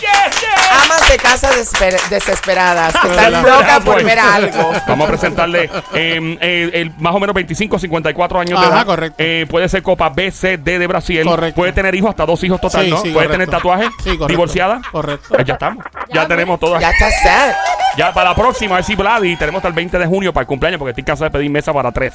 Yes, 0.00 0.40
yes. 0.40 0.70
Amas 0.84 1.08
de 1.08 1.16
casa 1.16 1.50
desesper- 1.52 2.08
desesperadas. 2.08 2.94
Que 3.00 3.08
están 3.08 3.42
locas 3.42 3.80
por 3.84 4.02
ver 4.04 4.18
algo. 4.18 4.72
Vamos 4.86 5.06
a 5.06 5.10
presentarle 5.10 5.70
eh, 5.94 6.38
eh, 6.40 6.70
el 6.74 6.92
más 6.98 7.14
o 7.14 7.20
menos 7.20 7.34
25, 7.34 7.78
54 7.78 8.40
años 8.40 8.60
de 8.60 8.66
edad. 8.66 8.84
correcto. 8.86 9.16
Eh, 9.18 9.46
puede 9.48 9.68
ser 9.68 9.82
Copa 9.82 10.08
B, 10.10 10.30
C, 10.30 10.56
D 10.58 10.78
de 10.78 10.86
Brasil. 10.86 11.24
Correcto. 11.24 11.56
Puede 11.56 11.72
tener 11.72 11.94
hijos, 11.94 12.10
hasta 12.10 12.26
dos 12.26 12.42
hijos 12.44 12.60
total, 12.60 12.84
Sí, 12.84 12.90
¿no? 12.90 12.96
sí, 12.98 13.02
puede 13.10 13.14
correcto. 13.26 13.32
tener 13.32 13.48
tatuajes. 13.50 13.88
Sí, 13.98 14.04
correcto. 14.10 14.26
Divorciada. 14.26 14.80
Correcto. 14.90 15.36
Ya 15.44 15.54
estamos. 15.54 15.84
Ya, 16.08 16.22
Ya, 16.22 16.28
tenemos 16.28 16.58
todo. 16.60 16.78
Ya 16.80 16.90
está 16.90 17.10
set. 17.10 17.56
Ya 17.96 18.12
para 18.12 18.30
la 18.30 18.34
próxima, 18.36 18.74
a 18.74 18.78
ver 18.78 18.84
si 18.84 18.94
Vladi, 18.96 19.36
tenemos 19.36 19.58
hasta 19.60 19.68
el 19.68 19.74
20 19.74 19.98
de 19.98 20.06
junio 20.06 20.32
para 20.32 20.42
el 20.42 20.46
cumpleaños, 20.48 20.78
porque 20.78 20.90
estoy 20.90 21.04
cansado 21.04 21.26
de 21.26 21.38
pedir 21.38 21.50
mesa 21.50 21.72
para 21.72 21.92
tres. 21.92 22.14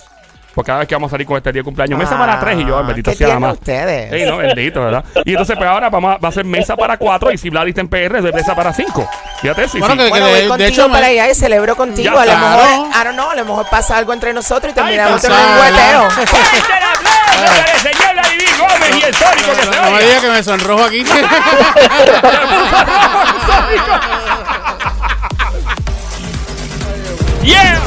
Porque 0.59 0.67
cada 0.71 0.79
vez 0.79 0.89
que 0.89 0.95
vamos 0.95 1.07
a 1.07 1.11
salir 1.11 1.25
con 1.25 1.37
este 1.37 1.53
día 1.53 1.61
de 1.61 1.63
cumpleaños, 1.63 1.97
mesa 1.97 2.17
para 2.17 2.37
tres 2.37 2.59
y 2.59 2.65
yo, 2.65 2.77
Ah, 2.77 2.81
bendito 2.81 3.11
¿qué 3.11 3.15
sea 3.17 3.29
la 3.29 3.39
más. 3.39 3.53
ustedes? 3.53 4.11
Sí, 4.11 4.25
no, 4.29 4.35
bendito, 4.35 4.81
¿verdad? 4.83 5.05
Y 5.23 5.29
entonces, 5.31 5.55
pues 5.55 5.69
ahora 5.69 5.89
vamos 5.89 6.15
a, 6.15 6.17
va 6.17 6.27
a 6.27 6.31
ser 6.33 6.43
mesa 6.43 6.75
para 6.75 6.97
cuatro 6.97 7.31
y 7.31 7.37
si 7.37 7.49
Vladi 7.49 7.69
está 7.69 7.79
en 7.79 7.87
PR, 7.87 8.17
es 8.17 8.23
mesa 8.35 8.53
para 8.53 8.73
cinco. 8.73 9.07
Fíjate, 9.41 9.69
sí, 9.69 9.79
Bueno, 9.79 9.93
sí. 9.95 10.01
que- 10.01 10.09
Bueno, 10.09 10.25
de- 10.25 10.31
voy 10.33 10.41
de 10.41 10.47
contigo 10.49 10.69
hecho, 10.69 10.89
para 10.91 11.07
allá 11.07 11.29
y 11.29 11.33
celebro 11.35 11.77
contigo. 11.77 12.13
Ya 12.13 12.21
a 12.21 12.25
lo 12.25 12.37
mejor, 12.37 12.65
I 12.91 13.03
don't 13.05 13.13
know, 13.15 13.29
a 13.29 13.35
lo 13.35 13.45
mejor 13.45 13.69
pasa 13.69 13.95
algo 13.95 14.11
entre 14.11 14.33
nosotros 14.33 14.73
y 14.73 14.75
terminamos 14.75 15.23
en 15.23 15.31
un 15.31 15.37
hueteo. 15.61 16.09
¡Fuerte 16.11 16.57
el 16.57 16.63
aplauso 16.83 17.55
para 17.55 17.71
el 17.71 17.79
señor 17.79 18.13
Vladimir 18.15 18.49
Gómez 18.59 18.97
y 18.99 19.03
el 19.05 19.15
tónico 19.15 19.51
que 19.55 19.63
se 19.63 19.71
No 19.81 19.91
me 19.91 20.03
digas 20.03 20.21
que 20.21 20.29
me 20.29 20.43
sonrojo 20.43 20.83
aquí. 20.83 21.05
¡Yeah! 27.43 27.79